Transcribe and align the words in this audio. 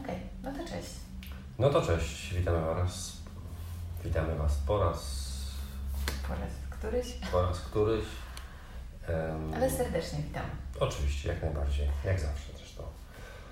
Okej, 0.00 0.18
no 0.42 0.52
to 0.52 0.58
cześć. 0.58 0.90
No 1.58 1.70
to 1.70 1.82
cześć, 1.82 2.34
witamy 2.34 2.60
Was. 2.74 3.12
Witamy 4.04 4.34
Was 4.34 4.54
po 4.66 4.84
raz, 4.84 5.26
Po 6.28 6.34
raz 6.34 6.50
któryś, 6.70 7.06
po 7.32 7.42
raz 7.42 7.60
któryś. 7.60 8.04
Em, 9.08 9.54
ale 9.54 9.70
serdecznie 9.70 10.18
witam. 10.22 10.42
Oczywiście, 10.80 11.28
jak 11.28 11.42
najbardziej, 11.42 11.88
jak 12.04 12.20
zawsze 12.20 12.52
zresztą. 12.58 12.82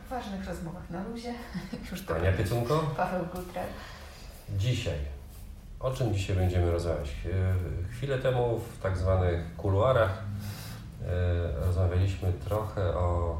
W 0.06 0.10
ważnych 0.10 0.46
rozmowach 0.48 0.90
na 0.90 1.04
luzie. 1.08 1.34
Już 1.90 2.06
to 2.06 2.16
Ania 2.16 2.32
Piecunko, 2.32 2.78
Paweł 2.96 3.26
Gutra. 3.34 3.62
dzisiaj. 4.58 4.98
O 5.80 5.90
czym 5.90 6.14
dzisiaj 6.14 6.36
będziemy 6.36 6.70
rozmawiać? 6.70 7.08
E, 7.08 7.88
Chwilę 7.92 8.18
temu 8.18 8.58
w 8.78 8.82
tak 8.82 8.96
zwanych 8.98 9.56
kuluarach 9.56 10.22
e, 11.02 11.66
rozmawialiśmy 11.66 12.32
trochę 12.32 12.94
o 12.96 13.36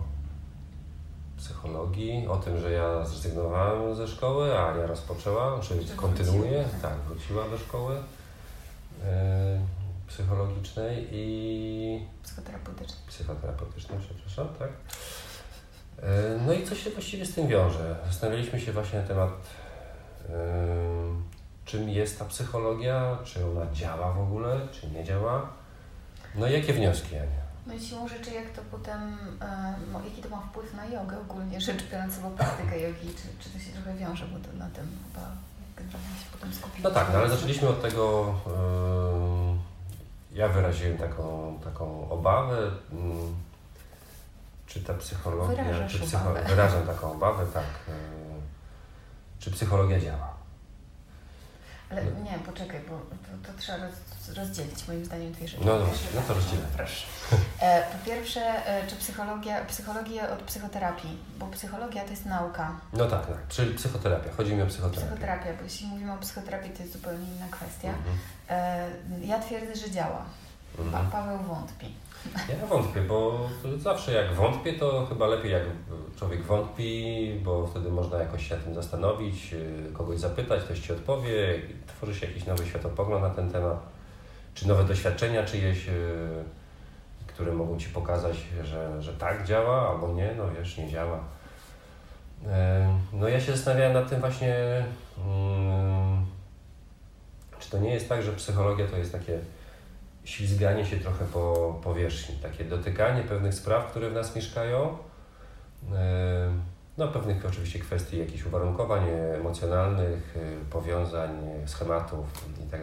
psychologii, 1.41 2.27
o 2.29 2.37
tym, 2.37 2.61
że 2.61 2.71
ja 2.71 3.05
zrezygnowałem 3.05 3.95
ze 3.95 4.09
szkoły, 4.09 4.59
a 4.59 4.69
Ania 4.73 4.87
rozpoczęła, 4.87 5.61
czy 5.61 5.83
Że 5.83 5.95
kontynuuje, 5.95 6.62
wróciła. 6.62 6.83
tak, 6.83 6.98
wróciła 7.09 7.48
do 7.48 7.59
szkoły 7.59 7.97
e, 9.05 9.61
psychologicznej 10.09 11.09
i 11.11 12.07
Psychoterapeutyczny. 12.23 12.97
psychoterapeutycznej, 13.07 13.98
przepraszam, 14.01 14.48
tak. 14.59 14.69
E, 16.03 16.39
No 16.47 16.53
i 16.53 16.67
co 16.67 16.75
się 16.75 16.91
właściwie 16.91 17.27
z 17.27 17.34
tym 17.34 17.48
wiąże? 17.48 17.97
Zastanawialiśmy 18.07 18.61
się 18.61 18.73
właśnie 18.73 18.98
na 19.01 19.07
temat, 19.07 19.31
e, 20.29 20.33
czym 21.65 21.89
jest 21.89 22.19
ta 22.19 22.25
psychologia, 22.25 23.19
czy 23.25 23.47
ona 23.47 23.73
działa 23.73 24.12
w 24.12 24.20
ogóle, 24.20 24.61
czy 24.73 24.91
nie 24.91 25.05
działa. 25.05 25.48
No 26.34 26.48
i 26.48 26.53
jakie 26.53 26.73
wnioski, 26.73 27.17
Ania? 27.17 27.50
No 27.66 27.74
i 27.74 27.80
siłą 27.80 28.09
rzeczy, 28.09 28.30
jak 28.30 28.50
to 28.50 28.62
potem, 28.70 29.16
no, 29.92 30.00
jaki 30.05 30.23
to 30.23 30.28
ma 30.28 30.41
wpływ 30.41 30.74
na 30.74 30.87
jogę 30.87 31.20
ogólnie, 31.20 31.60
rzecz 31.60 31.83
biorąc 31.92 32.16
albo 32.16 32.30
praktykę 32.30 32.80
jogi, 32.80 33.09
czy, 33.09 33.44
czy 33.44 33.50
to 33.50 33.58
się 33.58 33.72
trochę 33.72 33.94
wiąże, 33.94 34.27
bo 34.27 34.39
to 34.48 34.56
na 34.58 34.69
tym 34.70 34.86
chyba 35.12 35.27
generalnie 35.77 36.17
się 36.19 36.27
potem 36.33 36.55
skupimy. 36.55 36.89
No 36.89 36.91
tak, 36.91 37.08
no 37.12 37.19
ale 37.19 37.28
zaczęliśmy 37.28 37.69
od 37.69 37.83
tego, 37.83 38.34
ja 40.33 40.48
wyraziłem 40.48 40.98
taką, 40.98 41.58
taką 41.64 42.11
obawę, 42.11 42.70
mm, 42.92 43.34
czy 44.67 44.80
ta 44.84 44.95
psychologia, 44.95 45.64
Wyrażasz 45.64 45.92
czy 45.92 45.98
psycho, 45.98 46.22
obawę. 46.30 46.45
wyrażam 46.48 46.86
taką 46.86 47.12
obawę, 47.12 47.47
tak, 47.55 47.64
e, 47.89 47.92
czy 49.39 49.50
psychologia 49.50 50.00
działa. 50.00 50.39
Ale 51.91 52.02
nie, 52.05 52.38
poczekaj, 52.46 52.80
bo 52.88 52.98
to, 52.98 53.52
to 53.52 53.58
trzeba 53.58 53.78
roz, 53.78 53.94
rozdzielić 54.36 54.88
moim 54.88 55.05
zdaniem 55.05 55.33
dwie 55.33 55.48
rzeczy. 55.48 55.64
No 55.64 55.78
pierwsze- 55.86 56.06
no 56.14 56.20
to 56.28 56.34
rozdzielę. 56.34 56.62
Proszę. 56.77 57.06
E, 57.60 57.83
po 57.92 58.05
pierwsze, 58.06 58.41
e, 58.66 58.86
czy 58.86 58.96
psychologia, 58.96 59.64
psychologię 59.64 60.30
od 60.30 60.38
psychoterapii, 60.42 61.18
bo 61.38 61.46
psychologia 61.46 62.05
to 62.05 62.11
jest 62.11 62.27
nauka. 62.27 62.72
No 62.92 63.06
tak, 63.06 63.27
tak, 63.27 63.36
czyli 63.48 63.74
psychoterapia, 63.74 64.30
chodzi 64.36 64.55
mi 64.55 64.62
o 64.62 64.66
psychoterapię. 64.66 65.06
Psychoterapia, 65.06 65.52
bo 65.58 65.62
jeśli 65.64 65.86
mówimy 65.86 66.12
o 66.12 66.16
psychoterapii, 66.18 66.70
to 66.70 66.83
jest 66.83 66.92
zupełnie 66.92 67.24
inna 67.36 67.46
kwestia. 67.50 67.88
Mhm. 67.88 68.18
E, 68.48 69.27
ja 69.27 69.38
twierdzę, 69.38 69.77
że 69.77 69.91
działa. 69.91 70.24
Mhm. 70.79 71.11
Paweł 71.11 71.39
wątpi. 71.39 71.87
Ja 72.49 72.67
wątpię, 72.67 73.01
bo 73.01 73.49
zawsze 73.79 74.13
jak 74.13 74.35
wątpię, 74.35 74.73
to 74.73 75.07
chyba 75.07 75.27
lepiej 75.27 75.53
jak 75.53 75.63
człowiek 76.19 76.43
wątpi, 76.43 77.41
bo 77.45 77.67
wtedy 77.67 77.91
można 77.91 78.19
jakoś 78.19 78.49
się 78.49 78.57
tym 78.57 78.75
zastanowić, 78.75 79.53
yy, 79.53 79.93
kogoś 79.93 80.19
zapytać, 80.19 80.63
ktoś 80.63 80.81
Ci 80.81 80.93
odpowie, 80.93 81.63
tworzy 81.87 82.15
się 82.15 82.27
jakiś 82.27 82.47
nowy 82.47 82.67
światopogląd 82.67 83.23
na 83.23 83.31
ten 83.31 83.51
temat, 83.51 83.79
czy 84.55 84.69
nowe 84.69 84.85
doświadczenia 84.85 85.45
czyjeś, 85.45 85.87
yy, 85.87 85.93
które 87.27 87.53
mogą 87.53 87.79
Ci 87.79 87.89
pokazać, 87.89 88.37
że, 88.63 89.03
że 89.03 89.13
tak 89.13 89.47
działa, 89.47 89.89
albo 89.89 90.09
nie, 90.13 90.35
no 90.37 90.45
wiesz, 90.59 90.79
nie 90.79 90.89
działa. 90.91 91.19
Yy, 92.43 92.48
No 93.13 93.29
ja 93.29 93.41
się 93.41 93.53
zastanawiałem 93.53 93.93
nad 93.93 94.09
tym 94.09 94.21
właśnie, 94.21 94.85
mm, 95.27 96.27
czy 97.59 97.70
to 97.70 97.79
nie 97.79 97.95
jest 97.95 98.09
tak, 98.09 98.23
że 98.23 98.33
psychologia 98.33 98.86
to 98.86 98.97
jest 98.97 99.13
takie 99.13 99.39
ślizganie 100.25 100.86
się 100.86 100.97
trochę 100.97 101.25
po 101.25 101.75
powierzchni, 101.85 102.35
takie 102.36 102.64
dotykanie 102.64 103.23
pewnych 103.23 103.55
spraw, 103.55 103.91
które 103.91 104.11
w 104.11 104.13
nas 104.13 104.36
mieszkają, 104.36 104.98
e, 105.92 106.53
no 106.98 107.08
pewnych 107.08 107.47
oczywiście 107.47 107.79
kwestii 107.79 108.19
jakichś 108.19 108.47
uwarunkowań 108.47 109.05
emocjonalnych, 109.35 110.36
e, 110.36 110.70
powiązań, 110.70 111.30
e, 111.64 111.69
schematów 111.69 112.27
i 112.67 112.70
tak 112.70 112.80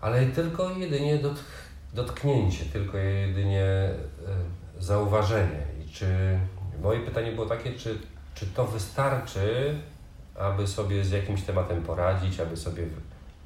ale 0.00 0.26
tylko 0.26 0.70
jedynie 0.70 1.18
dotk 1.18 1.44
dotknięcie, 1.94 2.64
tylko 2.64 2.98
jedynie 2.98 3.90
zauważenie. 4.78 5.62
I 5.84 5.88
czy 5.88 6.38
moje 6.82 7.00
pytanie 7.00 7.32
było 7.32 7.46
takie, 7.46 7.72
czy, 7.72 7.98
czy 8.34 8.46
to 8.46 8.66
wystarczy, 8.66 9.74
aby 10.34 10.66
sobie 10.66 11.04
z 11.04 11.10
jakimś 11.10 11.42
tematem 11.42 11.82
poradzić, 11.82 12.40
aby 12.40 12.56
sobie 12.56 12.82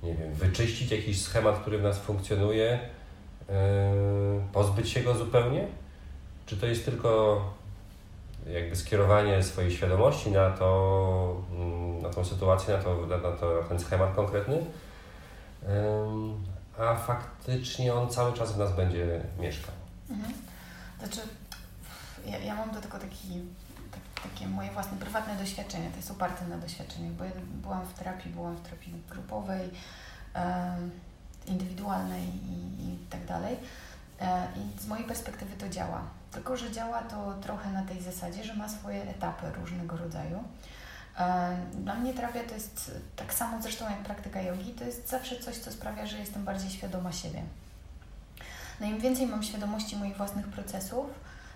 nie 0.05 0.15
wiem, 0.15 0.35
wyczyścić 0.35 0.91
jakiś 0.91 1.23
schemat, 1.23 1.59
który 1.59 1.79
w 1.79 1.83
nas 1.83 1.99
funkcjonuje, 1.99 2.79
yy, 3.49 3.55
pozbyć 4.53 4.91
się 4.91 5.01
go 5.01 5.15
zupełnie? 5.15 5.67
Czy 6.47 6.57
to 6.57 6.67
jest 6.67 6.85
tylko 6.85 7.41
jakby 8.53 8.77
skierowanie 8.77 9.43
swojej 9.43 9.71
świadomości 9.71 10.31
na 10.31 10.51
to, 10.51 11.43
mm, 11.53 12.03
na 12.03 12.11
tą 12.11 12.25
sytuację, 12.25 12.77
na, 12.77 12.83
to, 12.83 13.07
na, 13.07 13.19
to, 13.19 13.61
na 13.63 13.69
ten 13.69 13.81
schemat 13.81 14.15
konkretny, 14.15 14.65
a 16.79 16.95
faktycznie 16.95 17.95
on 17.95 18.09
cały 18.09 18.33
czas 18.33 18.53
w 18.53 18.59
nas 18.59 18.77
będzie 18.77 19.21
mieszkał? 19.39 19.75
Mhm. 20.11 20.33
Znaczy, 20.99 21.21
ja, 22.27 22.39
ja 22.39 22.55
mam 22.55 22.71
do 22.71 22.81
tego 22.81 22.99
taki, 22.99 23.29
tak, 23.29 23.64
takie 24.31 24.49
moje 24.49 24.71
własne 24.71 24.99
prywatne 24.99 25.37
doświadczenie, 25.37 25.91
to 25.91 25.97
jest 25.97 26.11
oparte 26.11 26.47
na 26.47 26.59
doświadczeniach, 26.59 27.13
bo 27.13 27.25
ja 27.25 27.31
byłam 27.63 27.87
w 27.87 27.93
terapii, 27.93 28.31
byłam 28.31 28.57
w 28.57 28.61
terapii 28.61 29.03
grupowej, 29.11 29.71
indywidualnej 31.47 32.25
i, 32.25 32.85
i 32.85 32.99
tak 33.11 33.27
dalej. 33.27 33.57
E, 34.21 34.49
I 34.57 34.81
z 34.81 34.87
mojej 34.87 35.05
perspektywy 35.05 35.57
to 35.57 35.69
działa. 35.69 36.03
Tylko, 36.33 36.57
że 36.57 36.73
działa 36.73 37.03
to 37.03 37.35
trochę 37.35 37.73
na 37.73 37.83
tej 37.83 38.03
zasadzie, 38.03 38.45
że 38.45 38.55
ma 38.55 38.69
swoje 38.69 39.03
etapy 39.03 39.47
różnego 39.61 39.97
rodzaju. 39.97 40.45
Dla 41.75 41.95
mnie 41.95 42.15
terapia 42.15 42.41
to 42.49 42.55
jest 42.55 43.01
tak 43.17 43.35
samo 43.35 43.63
zresztą 43.63 43.91
jak 43.91 43.99
praktyka 43.99 44.43
jogi, 44.43 44.73
to 44.73 44.85
jest 44.85 45.09
zawsze 45.09 45.39
coś, 45.39 45.59
co 45.59 45.73
sprawia, 45.73 46.07
że 46.07 46.19
jestem 46.19 46.45
bardziej 46.45 46.71
świadoma 46.71 47.13
siebie. 47.13 47.43
No 48.81 48.87
im 48.87 48.99
więcej 48.99 49.27
mam 49.27 49.43
świadomości 49.43 49.97
moich 49.97 50.17
własnych 50.17 50.49
procesów, 50.49 51.07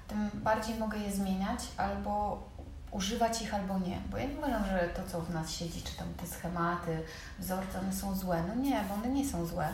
tym 0.09 0.31
bardziej 0.35 0.79
mogę 0.79 0.99
je 0.99 1.13
zmieniać 1.13 1.61
albo 1.77 2.43
używać 2.91 3.43
ich, 3.43 3.55
albo 3.55 3.79
nie. 3.79 3.99
Bo 4.11 4.17
ja 4.17 4.27
nie 4.27 4.39
uważam, 4.39 4.65
że 4.65 4.89
to, 4.97 5.03
co 5.13 5.21
w 5.21 5.35
nas 5.35 5.51
siedzi, 5.51 5.83
czy 5.83 5.97
tam 5.97 6.15
te 6.15 6.27
schematy, 6.27 7.03
wzorce, 7.39 7.81
one 7.81 7.93
są 7.93 8.15
złe. 8.15 8.43
No 8.49 8.55
nie, 8.55 8.85
bo 8.89 8.95
one 8.95 9.09
nie 9.09 9.29
są 9.29 9.47
złe. 9.47 9.69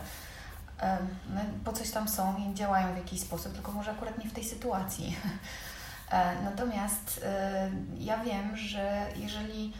One 1.30 1.44
po 1.64 1.72
coś 1.72 1.90
tam 1.90 2.08
są 2.08 2.36
i 2.36 2.54
działają 2.54 2.94
w 2.94 2.96
jakiś 2.96 3.20
sposób, 3.20 3.52
tylko 3.52 3.72
może 3.72 3.90
akurat 3.90 4.18
nie 4.18 4.30
w 4.30 4.32
tej 4.34 4.44
sytuacji. 4.44 5.16
E, 6.10 6.42
Natomiast 6.42 7.20
e, 7.24 7.70
ja 7.98 8.18
wiem, 8.18 8.56
że 8.56 9.06
jeżeli 9.16 9.72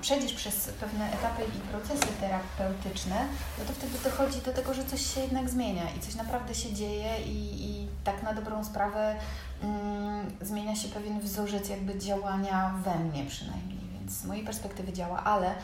przejdziesz 0.00 0.32
przez 0.32 0.68
pewne 0.80 1.12
etapy 1.12 1.42
i 1.44 1.68
procesy 1.68 2.06
terapeutyczne, 2.20 3.26
no 3.58 3.64
to 3.64 3.72
wtedy 3.72 3.98
dochodzi 4.04 4.40
do 4.40 4.52
tego, 4.52 4.74
że 4.74 4.84
coś 4.84 5.14
się 5.14 5.20
jednak 5.20 5.50
zmienia 5.50 5.90
i 5.98 6.00
coś 6.00 6.14
naprawdę 6.14 6.54
się 6.54 6.74
dzieje 6.74 7.22
i, 7.26 7.70
i 7.70 7.88
tak 8.04 8.22
na 8.22 8.32
dobrą 8.32 8.64
sprawę 8.64 9.16
mm, 9.62 10.30
zmienia 10.40 10.76
się 10.76 10.88
pewien 10.88 11.20
wzorzec 11.20 11.68
jakby 11.68 11.98
działania 11.98 12.74
we 12.84 12.98
mnie 12.98 13.26
przynajmniej, 13.26 13.78
więc 13.92 14.12
z 14.12 14.24
mojej 14.24 14.44
perspektywy 14.44 14.92
działa, 14.92 15.24
ale 15.24 15.54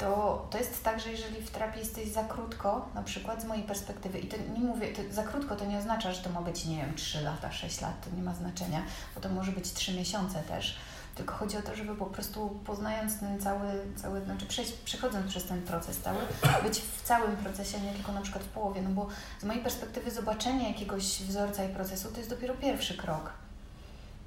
to, 0.00 0.46
to 0.50 0.58
jest 0.58 0.84
tak, 0.84 1.00
że 1.00 1.10
jeżeli 1.10 1.42
w 1.42 1.50
terapii 1.50 1.80
jesteś 1.80 2.08
za 2.08 2.24
krótko, 2.24 2.88
na 2.94 3.02
przykład 3.02 3.42
z 3.42 3.44
mojej 3.44 3.64
perspektywy, 3.64 4.18
i 4.18 4.26
to 4.26 4.36
nie 4.36 4.60
mówię, 4.60 4.88
to 4.88 5.14
za 5.14 5.24
krótko 5.24 5.56
to 5.56 5.64
nie 5.64 5.78
oznacza, 5.78 6.12
że 6.12 6.22
to 6.22 6.30
ma 6.30 6.42
być, 6.42 6.64
nie 6.64 6.76
wiem, 6.76 6.94
3 6.94 7.20
lata, 7.20 7.52
6 7.52 7.80
lat, 7.80 8.04
to 8.04 8.16
nie 8.16 8.22
ma 8.22 8.34
znaczenia, 8.34 8.82
bo 9.14 9.20
to 9.20 9.28
może 9.28 9.52
być 9.52 9.72
3 9.72 9.94
miesiące 9.94 10.42
też. 10.42 10.76
Tylko 11.20 11.34
chodzi 11.34 11.56
o 11.56 11.62
to, 11.62 11.76
żeby 11.76 11.94
po 11.96 12.06
prostu 12.06 12.60
poznając 12.64 13.20
ten 13.20 13.40
cały, 13.40 13.68
cały 13.96 14.24
znaczy 14.24 14.46
przejść, 14.46 14.72
przechodząc 14.72 15.26
przez 15.26 15.44
ten 15.44 15.62
proces 15.62 15.98
cały, 15.98 16.18
być 16.62 16.80
w 16.80 17.02
całym 17.02 17.36
procesie, 17.36 17.80
nie 17.80 17.92
tylko 17.92 18.12
na 18.12 18.20
przykład 18.20 18.44
w 18.44 18.48
połowie, 18.48 18.82
no 18.82 18.90
bo 18.90 19.06
z 19.40 19.44
mojej 19.44 19.62
perspektywy 19.62 20.10
zobaczenie 20.10 20.68
jakiegoś 20.68 21.22
wzorca 21.22 21.64
i 21.64 21.68
procesu 21.68 22.10
to 22.10 22.18
jest 22.18 22.30
dopiero 22.30 22.54
pierwszy 22.54 22.96
krok. 22.96 23.32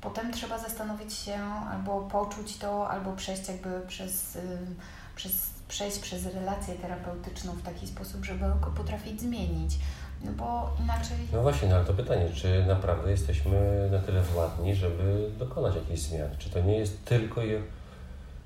Potem 0.02 0.34
trzeba 0.34 0.58
zastanowić 0.60 1.14
się 1.14 1.40
albo 1.72 2.02
poczuć 2.02 2.58
to, 2.58 2.90
albo 2.90 3.14
przejść 3.14 3.48
jakby 3.48 3.82
przez, 3.88 4.38
przez 5.16 5.32
przejść 5.68 6.00
przez 6.00 6.26
relację 6.26 6.76
terapeutyczną 6.76 7.54
w 7.54 7.62
taki 7.62 7.88
sposób, 7.88 8.26
żeby 8.26 8.46
go 8.62 8.72
potrafić 8.78 9.22
zmienić. 9.22 9.74
No 10.24 10.32
bo 10.38 10.70
inaczej. 10.84 11.18
No 11.34 11.42
właśnie, 11.42 11.70
no 11.70 11.76
ale 11.76 11.86
to 11.86 11.94
pytanie, 11.94 12.30
czy 12.34 12.66
naprawdę 12.66 13.12
jesteśmy 13.12 13.88
na 13.92 14.00
tyle 14.00 14.22
władni, 14.22 14.76
żeby 14.76 15.30
dokonać 15.40 15.76
jakiejś 15.76 16.00
zmiany? 16.00 16.36
Czy 16.38 16.50
to 16.50 16.60
nie 16.62 16.78
jest 16.78 17.06
tylko, 17.06 17.44
i- 17.44 17.62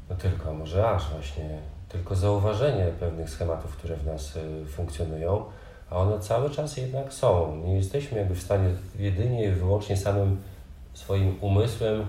no 0.10 0.16
tylko, 0.16 0.54
może 0.54 0.90
aż 0.90 1.10
właśnie, 1.10 1.60
tylko 1.90 2.16
zauważenie 2.16 2.86
pewnych 3.00 3.30
schematów, 3.30 3.78
które 3.78 3.96
w 3.96 4.06
nas 4.06 4.36
y, 4.36 4.66
funkcjonują, 4.66 5.44
a 5.90 5.96
one 5.98 6.20
cały 6.20 6.50
czas 6.50 6.78
jednak 6.78 7.14
są. 7.14 7.56
Nie 7.66 7.76
jesteśmy 7.76 8.18
jakby 8.18 8.36
w 8.36 8.42
stanie 8.44 8.70
jedynie 9.00 9.46
i 9.46 9.52
wyłącznie 9.52 9.98
samym 9.98 10.42
swoim 10.94 11.38
umysłem 11.42 12.08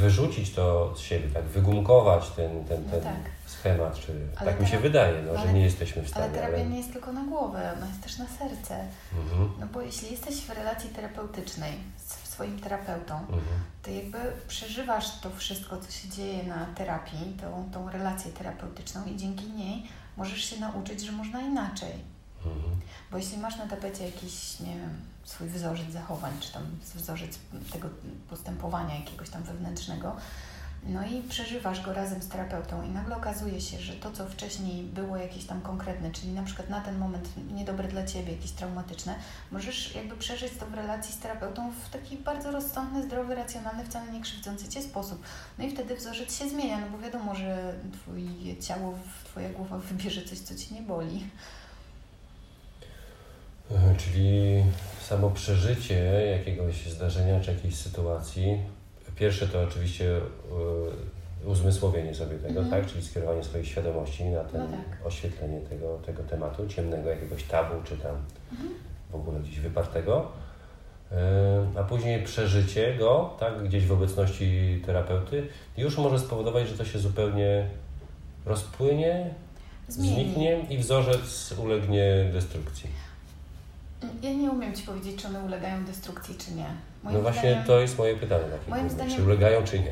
wyrzucić 0.00 0.54
to 0.54 0.94
z 0.96 1.00
siebie, 1.00 1.28
tak 1.28 1.44
wygumkować 1.44 2.30
ten, 2.30 2.64
ten, 2.64 2.82
No 2.84 2.90
ten 2.90 3.02
tak. 3.02 3.14
schemat, 3.46 3.98
czy 4.00 4.12
Ale 4.36 4.50
tak 4.52 4.60
mi 4.60 4.66
się 4.66 4.78
wydaje, 4.78 5.22
no, 5.22 5.32
że 5.32 5.38
ale- 5.40 5.52
nie 5.52 5.60
jesteśmy 5.60 6.02
w 6.02 6.16
Ale 6.16 6.26
stanie. 6.28 6.32
terapia 6.34 6.64
nie 6.64 6.78
jest 6.78 6.92
tylko 6.92 7.12
na 7.12 7.24
głowę, 7.24 7.72
ona 7.76 7.86
jest 7.86 8.02
też 8.02 8.18
na 8.18 8.26
serce. 8.26 8.84
Mhm, 9.18 9.50
No 9.60 9.66
bo 9.66 9.80
jeśli 9.82 10.10
jesteś 10.10 10.34
w 10.40 10.50
relacji 10.50 10.90
terapeutycznej 10.90 11.72
z 12.06 12.28
swoim 12.28 12.60
terapeutą, 12.60 13.18
mhm. 13.18 13.42
to 13.82 13.90
jakby 13.90 14.18
przeżywasz 14.48 15.20
to 15.20 15.30
wszystko, 15.30 15.76
co 15.78 15.90
się 15.92 16.08
dzieje 16.08 16.42
na 16.42 16.66
terapii, 16.74 17.36
tą, 17.40 17.68
tą 17.72 17.90
relację 17.90 18.32
terapeutyczną 18.32 19.04
i 19.06 19.16
dzięki 19.16 19.50
niej 19.50 19.82
możesz 20.16 20.44
się 20.44 20.60
nauczyć, 20.60 21.00
że 21.00 21.12
można 21.12 21.40
inaczej. 21.40 22.11
Mhm. 22.46 22.80
Bo 23.10 23.16
jeśli 23.16 23.38
masz 23.38 23.56
na 23.56 23.66
tapecie 23.66 24.04
jakiś, 24.06 24.60
nie 24.60 24.76
wiem, 24.76 25.00
swój 25.24 25.48
wzorzec 25.48 25.92
zachowań, 25.92 26.32
czy 26.40 26.52
tam 26.52 26.62
wzorzec 26.94 27.38
tego 27.72 27.88
postępowania 28.30 28.94
jakiegoś 28.94 29.30
tam 29.30 29.42
wewnętrznego, 29.42 30.16
no 30.86 31.06
i 31.06 31.22
przeżywasz 31.22 31.80
go 31.80 31.92
razem 31.92 32.22
z 32.22 32.28
terapeutą 32.28 32.82
i 32.82 32.88
nagle 32.88 33.16
okazuje 33.16 33.60
się, 33.60 33.78
że 33.78 33.92
to, 33.92 34.12
co 34.12 34.26
wcześniej 34.26 34.82
było 34.82 35.16
jakieś 35.16 35.44
tam 35.44 35.60
konkretne, 35.60 36.10
czyli 36.10 36.32
na 36.32 36.42
przykład 36.42 36.70
na 36.70 36.80
ten 36.80 36.98
moment 36.98 37.28
niedobre 37.54 37.88
dla 37.88 38.06
Ciebie, 38.06 38.32
jakieś 38.32 38.50
traumatyczne, 38.50 39.14
możesz 39.50 39.94
jakby 39.94 40.16
przeżyć 40.16 40.52
to 40.60 40.66
w 40.66 40.74
relacji 40.74 41.14
z 41.14 41.18
terapeutą 41.18 41.72
w 41.72 41.90
taki 41.90 42.16
bardzo 42.16 42.50
rozsądny, 42.50 43.02
zdrowy, 43.02 43.34
racjonalny, 43.34 43.84
wcale 43.84 44.12
nie 44.12 44.20
krzywdzący 44.20 44.68
Cię 44.68 44.82
sposób. 44.82 45.22
No 45.58 45.64
i 45.64 45.70
wtedy 45.70 45.96
wzorzec 45.96 46.38
się 46.38 46.48
zmienia, 46.48 46.80
no 46.80 46.86
bo 46.90 46.98
wiadomo, 46.98 47.34
że 47.34 47.74
Twoje 47.92 48.56
ciało, 48.56 48.94
Twoja 49.24 49.48
głowa 49.48 49.78
wybierze 49.78 50.22
coś, 50.22 50.38
co 50.38 50.54
Ci 50.54 50.74
nie 50.74 50.82
boli. 50.82 51.26
Czyli 53.98 54.62
samo 55.00 55.30
przeżycie 55.30 55.94
jakiegoś 56.38 56.86
zdarzenia 56.86 57.40
czy 57.40 57.50
jakiejś 57.52 57.74
sytuacji. 57.76 58.58
Pierwsze 59.16 59.48
to 59.48 59.62
oczywiście 59.62 60.16
e, 60.16 61.46
uzmysłowienie 61.46 62.14
sobie 62.14 62.36
tego, 62.38 62.60
Mhm. 62.60 62.70
tak? 62.70 62.92
Czyli 62.92 63.04
skierowanie 63.04 63.44
swojej 63.44 63.66
świadomości 63.66 64.24
na 64.24 64.44
ten 64.44 64.60
No 64.60 64.76
tak. 64.76 65.06
oświetlenie 65.06 65.60
tego, 65.60 65.98
tego 66.06 66.22
tematu, 66.22 66.68
ciemnego 66.68 67.10
jakiegoś 67.10 67.42
tabu, 67.44 67.74
czy 67.84 67.96
tam 67.96 68.16
Mhm. 68.52 68.70
w 69.10 69.14
ogóle 69.14 69.40
gdzieś 69.40 69.58
wypartego. 69.60 70.28
E, 71.12 71.66
A 71.80 71.82
później 71.82 72.22
przeżycie 72.22 72.94
go, 72.98 73.34
tak, 73.40 73.64
gdzieś 73.64 73.86
w 73.86 73.92
obecności 73.92 74.82
terapeuty, 74.86 75.46
już 75.76 75.98
może 75.98 76.18
spowodować, 76.18 76.68
że 76.68 76.78
to 76.78 76.84
się 76.84 76.98
zupełnie 76.98 77.68
rozpłynie, 78.46 79.34
Zmieni. 79.88 80.14
zniknie 80.14 80.60
i 80.70 80.78
wzorzec 80.78 81.54
ulegnie 81.64 82.30
destrukcji. 82.32 82.90
Ja 84.22 84.32
nie 84.32 84.50
umiem 84.50 84.74
Ci 84.74 84.82
powiedzieć, 84.82 85.22
czy 85.22 85.28
one 85.28 85.40
ulegają 85.40 85.84
destrukcji, 85.84 86.34
czy 86.38 86.54
nie. 86.54 86.66
Moim 87.02 87.16
no 87.16 87.22
właśnie 87.22 87.40
zdaniem, 87.50 87.64
to 87.64 87.80
jest 87.80 87.98
moje 87.98 88.16
pytanie 88.16 88.44
moim 88.68 88.90
zdaniem- 88.90 89.16
Czy 89.16 89.22
ulegają, 89.22 89.64
czy 89.64 89.78
nie? 89.78 89.84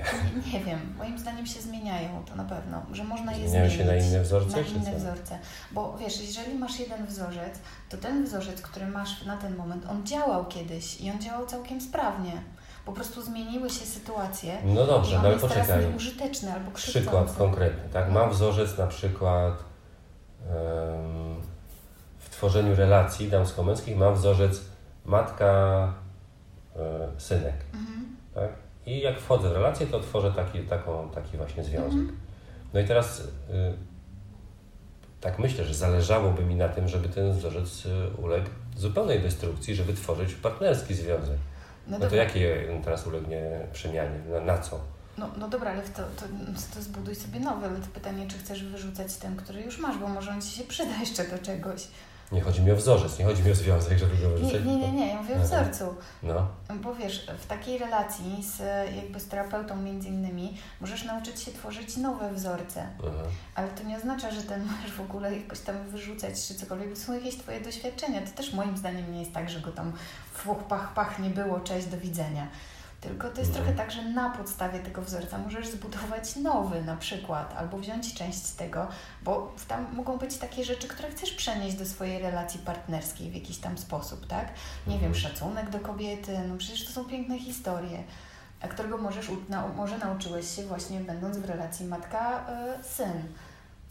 Nie, 0.47 0.53
nie 0.59 0.65
wiem. 0.65 0.95
Moim 0.99 1.19
zdaniem 1.19 1.47
się 1.47 1.61
zmieniają, 1.61 2.25
to 2.29 2.37
na 2.37 2.45
pewno. 2.45 2.83
Że 2.93 3.05
można 3.05 3.33
je 3.33 3.39
Zmieniają 3.39 3.71
zmienić. 3.71 3.79
się 3.79 3.85
na 3.85 3.97
inne 3.97 4.23
wzorce, 4.23 4.57
Na 4.57 4.63
inne 4.63 4.95
wzorce. 4.99 5.39
Bo 5.73 5.97
wiesz, 6.01 6.21
jeżeli 6.21 6.59
masz 6.59 6.81
jeden 6.81 7.07
wzorzec, 7.07 7.59
to 7.89 7.97
ten 7.97 8.25
wzorzec, 8.25 8.63
który 8.63 8.87
masz 8.87 9.25
na 9.25 9.37
ten 9.37 9.57
moment, 9.57 9.87
on 9.91 10.07
działał 10.07 10.45
kiedyś 10.47 11.01
i 11.01 11.11
on 11.11 11.21
działał 11.21 11.47
całkiem 11.47 11.81
sprawnie. 11.81 12.33
Po 12.87 12.93
prostu 12.93 13.23
zmieniły 13.23 13.71
się 13.71 13.87
sytuacje. 13.87 14.59
No 14.65 14.87
dobrze, 14.87 15.15
no 15.17 15.21
ale 15.21 15.33
jest 15.33 15.49
teraz 15.49 15.67
poczekaj. 15.67 15.87
nieużyteczny 15.87 16.53
albo 16.53 16.71
krzywdzący. 16.71 17.09
Przykład 17.09 17.37
konkretny, 17.39 17.89
tak? 17.93 18.09
No. 18.09 18.15
Mam 18.15 18.31
wzorzec 18.31 18.79
na 18.79 18.87
przykład 18.87 19.55
w 20.49 21.50
tworzeniu 22.41 22.75
relacji 22.75 23.29
damsko-męskich, 23.31 23.97
mam 23.97 24.15
wzorzec 24.15 24.61
matka, 25.05 25.49
e, 26.77 27.09
synek, 27.19 27.55
Mhm. 27.75 28.17
tak? 28.35 28.51
I 28.87 29.01
jak 29.01 29.21
wchodzę 29.21 29.49
w 29.49 29.53
relację, 29.53 29.87
to 29.87 30.01
tworzę 30.01 30.33
taki, 30.33 30.59
taką, 30.59 31.11
taki 31.11 31.37
właśnie 31.37 31.65
związek. 31.65 32.01
Mhm. 32.01 32.17
No 32.75 32.81
i 32.81 32.85
teraz 32.85 33.21
y, 33.21 33.25
tak 35.21 35.39
myślę, 35.39 35.65
że 35.65 35.75
zależałoby 35.75 36.45
mi 36.45 36.55
na 36.55 36.69
tym, 36.69 36.89
żeby 36.89 37.09
ten 37.09 37.33
wzorzec 37.33 37.87
y, 37.87 37.91
uległ 38.23 38.47
zupełnej 38.77 39.21
destrukcji, 39.21 39.75
żeby 39.75 39.95
tworzyć 39.95 40.35
partnerski 40.35 40.95
związek. 40.95 41.39
No, 41.89 41.99
No 41.99 42.09
to 42.09 42.17
jakie 42.17 42.81
teraz 42.85 43.07
ulegnie 43.07 43.61
przemianie? 43.73 44.19
Na, 44.31 44.41
na 44.41 44.59
co? 44.59 44.81
No, 45.19 45.29
no 45.39 45.49
dobra, 45.49 45.71
ale 45.73 45.83
to, 45.83 46.03
to, 46.03 46.27
to 46.75 46.83
zbuduj 46.83 47.15
sobie 47.15 47.41
nowy, 47.41 47.67
ale 47.67 47.77
to 47.79 47.87
pytanie, 47.95 48.27
czy 48.29 48.39
chcesz 48.39 48.65
wyrzucać 48.65 49.17
ten, 49.17 49.37
który 49.37 49.63
już 49.63 49.79
masz, 49.79 49.99
bo 49.99 50.09
może 50.09 50.31
on 50.31 50.43
Ci 50.43 50.51
się 50.51 50.65
przyda 50.65 50.97
jeszcze 51.05 51.25
do 51.29 51.39
czegoś. 51.39 51.89
Nie 52.33 52.41
chodzi 52.41 52.63
mi 52.63 52.73
o 52.73 52.77
wzorzec, 52.77 53.19
nie 53.19 53.25
chodzi 53.25 53.43
mi 53.43 53.51
o 53.51 53.55
związek, 53.55 53.99
żeby 53.99 54.17
go 54.17 54.39
Nie, 54.39 54.61
nie, 54.61 54.77
nie, 54.77 54.93
nie, 54.93 55.09
ja 55.09 55.23
mówię 55.23 55.37
o 55.37 55.41
wzorcu. 55.41 55.95
No, 56.23 56.49
Bo 56.83 56.95
wiesz, 56.95 57.27
w 57.39 57.47
takiej 57.47 57.79
relacji 57.79 58.43
z, 58.43 58.59
jakby 58.97 59.21
z 59.21 59.29
terapeutą 59.29 59.77
między 59.77 60.09
innymi 60.09 60.59
możesz 60.81 61.05
nauczyć 61.05 61.41
się 61.41 61.53
tworzyć 61.53 61.97
nowe 61.97 62.33
wzorce, 62.33 62.87
aha. 62.99 63.23
ale 63.55 63.69
to 63.69 63.83
nie 63.83 63.97
oznacza, 63.97 64.31
że 64.31 64.43
ten 64.43 64.65
możesz 64.65 64.93
w 64.93 65.01
ogóle 65.01 65.37
jakoś 65.37 65.61
tam 65.61 65.89
wyrzucać 65.89 66.47
czy 66.49 66.55
cokolwiek. 66.55 66.95
To 66.95 67.01
są 67.01 67.13
jakieś 67.13 67.37
Twoje 67.37 67.61
doświadczenia. 67.61 68.21
To 68.21 68.37
też 68.37 68.53
moim 68.53 68.77
zdaniem 68.77 69.13
nie 69.13 69.21
jest 69.21 69.33
tak, 69.33 69.51
że 69.51 69.61
go 69.61 69.73
tam 69.73 69.93
fuch, 70.33 70.65
pach, 70.69 70.95
pach 70.95 71.19
nie 71.19 71.31
było, 71.31 71.61
cześć, 71.61 71.87
do 71.87 71.99
widzenia. 71.99 72.47
Tylko 73.01 73.31
to 73.31 73.41
jest 73.41 73.57
Mhm. 73.57 73.65
trochę 73.67 73.73
tak, 73.79 73.91
że 73.91 74.11
na 74.11 74.31
podstawie 74.31 74.79
tego 74.79 75.03
wzorca 75.03 75.39
możesz 75.39 75.69
zbudować 75.69 76.37
nowy 76.37 76.83
na 76.83 76.97
przykład, 76.97 77.55
albo 77.59 77.79
wziąć 77.79 78.15
część 78.15 78.41
tego, 78.51 78.87
bo 79.23 79.55
tam 79.69 79.87
mogą 79.93 80.19
być 80.19 80.37
takie 80.39 80.65
rzeczy, 80.65 80.89
które 80.89 81.11
chcesz 81.11 81.31
przenieść 81.33 81.77
do 81.77 81.87
swojej 81.87 82.23
relacji 82.23 82.61
partnerskiej 82.61 83.31
w 83.31 83.35
jakiś 83.35 83.59
tam 83.59 83.79
sposób, 83.79 84.27
tak? 84.27 84.49
Nie 84.87 84.99
wiem, 84.99 85.13
Mhm. 85.13 85.15
szacunek 85.15 85.71
do 85.71 85.79
kobiety, 85.81 86.39
no 86.49 86.57
przecież 86.59 86.85
to 86.87 86.93
są 86.93 87.05
piękne 87.05 87.39
historie, 87.39 88.03
a 88.63 88.69
którego 88.69 88.99
możesz, 88.99 89.29
nau- 89.51 89.75
może 89.77 89.99
nauczyłeś 89.99 90.57
się 90.57 90.63
właśnie 90.67 91.01
będąc 91.01 91.37
w 91.37 91.45
relacji 91.45 91.87
matka-syn. 91.87 93.13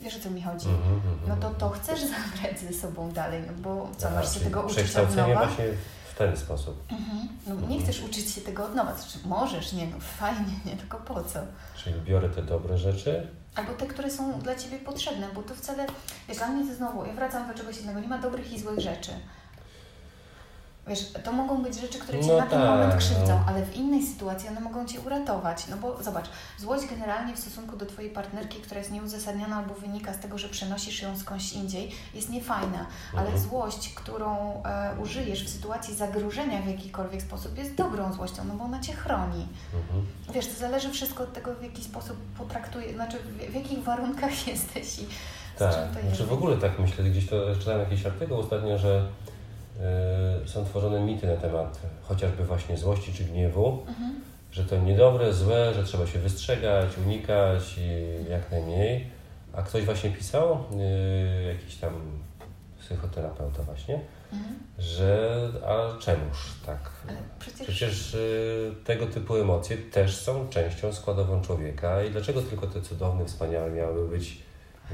Wiesz 0.02 0.16
o 0.16 0.20
co 0.20 0.30
mi 0.30 0.42
chodzi? 0.42 0.70
Mhm, 0.70 0.94
mhm, 0.94 1.20
No 1.28 1.36
to 1.38 1.50
to 1.56 1.70
chcesz 1.70 2.00
zabrać 2.16 2.60
ze 2.60 2.74
sobą 2.74 3.12
dalej, 3.12 3.44
no 3.48 3.54
bo 3.54 3.90
co, 3.98 4.10
masz 4.12 4.34
się 4.34 4.40
tego 4.40 4.62
uczyć 4.62 4.96
od 4.96 5.16
nowa? 5.16 5.46
właśnie 5.46 5.66
ten 6.20 6.38
sposób. 6.38 6.84
Mhm. 6.92 7.28
No, 7.48 7.56
nie 7.56 7.62
Mhm. 7.62 7.82
chcesz 7.84 8.02
uczyć 8.04 8.32
się 8.32 8.42
tego 8.42 8.66
od 8.66 8.76
nowa, 8.76 8.94
znaczy 8.96 9.20
możesz, 9.28 9.74
nie 9.74 9.88
no, 9.88 9.96
fajnie, 10.00 10.54
nie, 10.66 10.78
tylko 10.78 10.98
po 10.98 11.24
co? 11.24 11.40
Czyli 11.84 12.02
biorę 12.02 12.30
te 12.30 12.42
dobre 12.44 12.78
rzeczy, 12.78 13.28
Albo 13.56 13.74
te, 13.74 13.88
które 13.88 14.12
są 14.12 14.40
dla 14.40 14.56
Ciebie 14.56 14.80
potrzebne, 14.80 15.28
bo 15.36 15.44
to 15.44 15.56
wcale, 15.56 15.86
wiesz, 16.28 16.38
dla 16.38 16.48
mnie 16.48 16.68
to 16.72 16.76
znowu, 16.76 17.06
ja 17.06 17.14
wracam 17.14 17.48
do 17.48 17.54
czegoś 17.54 17.78
innego, 17.82 18.00
nie 18.00 18.08
ma 18.08 18.18
dobrych 18.18 18.54
i 18.54 18.60
złych 18.60 18.80
rzeczy. 18.80 19.12
Wiesz, 20.90 21.12
to 21.24 21.32
mogą 21.32 21.64
być 21.64 21.82
rzeczy, 21.82 22.00
które 22.00 22.20
Cię 22.22 22.28
No 22.28 22.38
na 22.38 22.46
ten 22.46 22.60
tak, 22.62 22.70
moment 22.70 22.96
krzywdzą, 22.96 23.28
no. 23.40 23.44
ale 23.48 23.66
w 23.66 23.76
innej 23.76 24.04
sytuacji 24.04 24.50
one 24.50 24.60
mogą 24.60 24.86
Cię 24.86 25.00
uratować. 25.00 25.68
No 25.68 25.78
bo 25.78 26.04
zobacz, 26.04 26.26
złość 26.58 26.84
generalnie 26.90 27.34
w 27.36 27.40
stosunku 27.40 27.78
do 27.78 27.86
Twojej 27.86 28.12
partnerki, 28.12 28.58
która 28.62 28.80
jest 28.80 28.92
nieuzasadniona 28.92 29.56
albo 29.56 29.74
wynika 29.74 30.14
z 30.14 30.20
tego, 30.20 30.38
że 30.38 30.50
przenosisz 30.50 31.02
ją 31.02 31.18
skądś 31.18 31.54
indziej, 31.54 31.92
jest 32.14 32.30
niefajna. 32.30 32.86
Ale 33.14 33.22
Mhm. 33.26 33.40
złość, 33.44 33.94
którą 33.94 34.64
e, 34.64 34.96
użyjesz 35.02 35.46
w 35.46 35.50
sytuacji 35.50 35.96
zagrożenia 35.96 36.62
w 36.62 36.68
jakikolwiek 36.68 37.22
sposób, 37.22 37.58
jest 37.58 37.76
dobrą 37.76 38.14
złością, 38.14 38.44
no 38.48 38.54
bo 38.54 38.64
ona 38.64 38.80
Cię 38.80 38.94
chroni. 38.94 39.48
mhm. 39.74 40.06
Wiesz, 40.34 40.48
to 40.48 40.54
zależy 40.60 40.90
wszystko 40.92 41.24
od 41.24 41.34
tego, 41.34 41.56
w 41.56 41.64
jaki 41.64 41.84
sposób 41.84 42.18
potraktuje, 42.38 42.94
znaczy 42.94 43.18
w, 43.20 43.52
w 43.52 43.56
jakich 43.56 43.84
warunkach 43.84 44.48
jesteś 44.48 45.00
i 45.00 45.06
z 45.56 45.60
Tak, 45.60 45.74
czym 45.76 45.94
to 45.94 46.00
jest. 46.00 46.08
znaczy 46.10 46.26
w 46.26 46.34
ogóle 46.34 46.58
tak 46.58 46.80
myślę, 46.80 47.04
gdzieś 47.04 47.28
to 47.30 47.36
czytałem 47.60 47.80
jakiś 47.80 48.06
artykuł 48.06 48.40
ostatnio, 48.40 48.78
że 48.78 49.06
są 50.46 50.66
tworzone 50.66 51.00
mity 51.00 51.28
na 51.28 51.36
temat 51.38 51.80
chociażby 52.04 52.44
właśnie 52.44 52.78
złości 52.78 53.14
czy 53.14 53.24
gniewu, 53.24 53.84
Mhm. 53.88 54.22
że 54.52 54.64
to 54.66 54.78
niedobre, 54.78 55.34
złe, 55.34 55.74
że 55.74 55.84
trzeba 55.84 56.08
się 56.08 56.20
wystrzegać, 56.20 56.90
unikać 57.06 57.76
i 57.78 58.30
jak 58.32 58.52
najmniej. 58.52 59.08
A 59.54 59.62
ktoś 59.62 59.84
właśnie 59.86 60.10
pisał, 60.10 60.52
y, 60.54 61.44
jakiś 61.44 61.76
tam 61.76 61.94
psychoterapeuta 62.80 63.64
właśnie, 63.64 64.00
Mhm. 64.34 64.56
że 64.80 65.40
a 65.68 66.00
czemuż 66.00 66.38
tak? 66.66 66.80
Przecież, 67.40 67.68
Przecież 67.68 68.14
y, 68.14 68.74
tego 68.86 69.06
typu 69.08 69.36
emocje 69.36 69.78
też 69.78 70.16
są 70.18 70.48
częścią 70.50 70.94
składową 70.94 71.42
człowieka 71.42 72.04
i 72.04 72.12
dlaczego 72.12 72.42
tylko 72.42 72.68
te 72.68 72.82
cudowne, 72.82 73.26
wspaniałe 73.26 73.72
miały 73.72 74.08
być, 74.08 74.38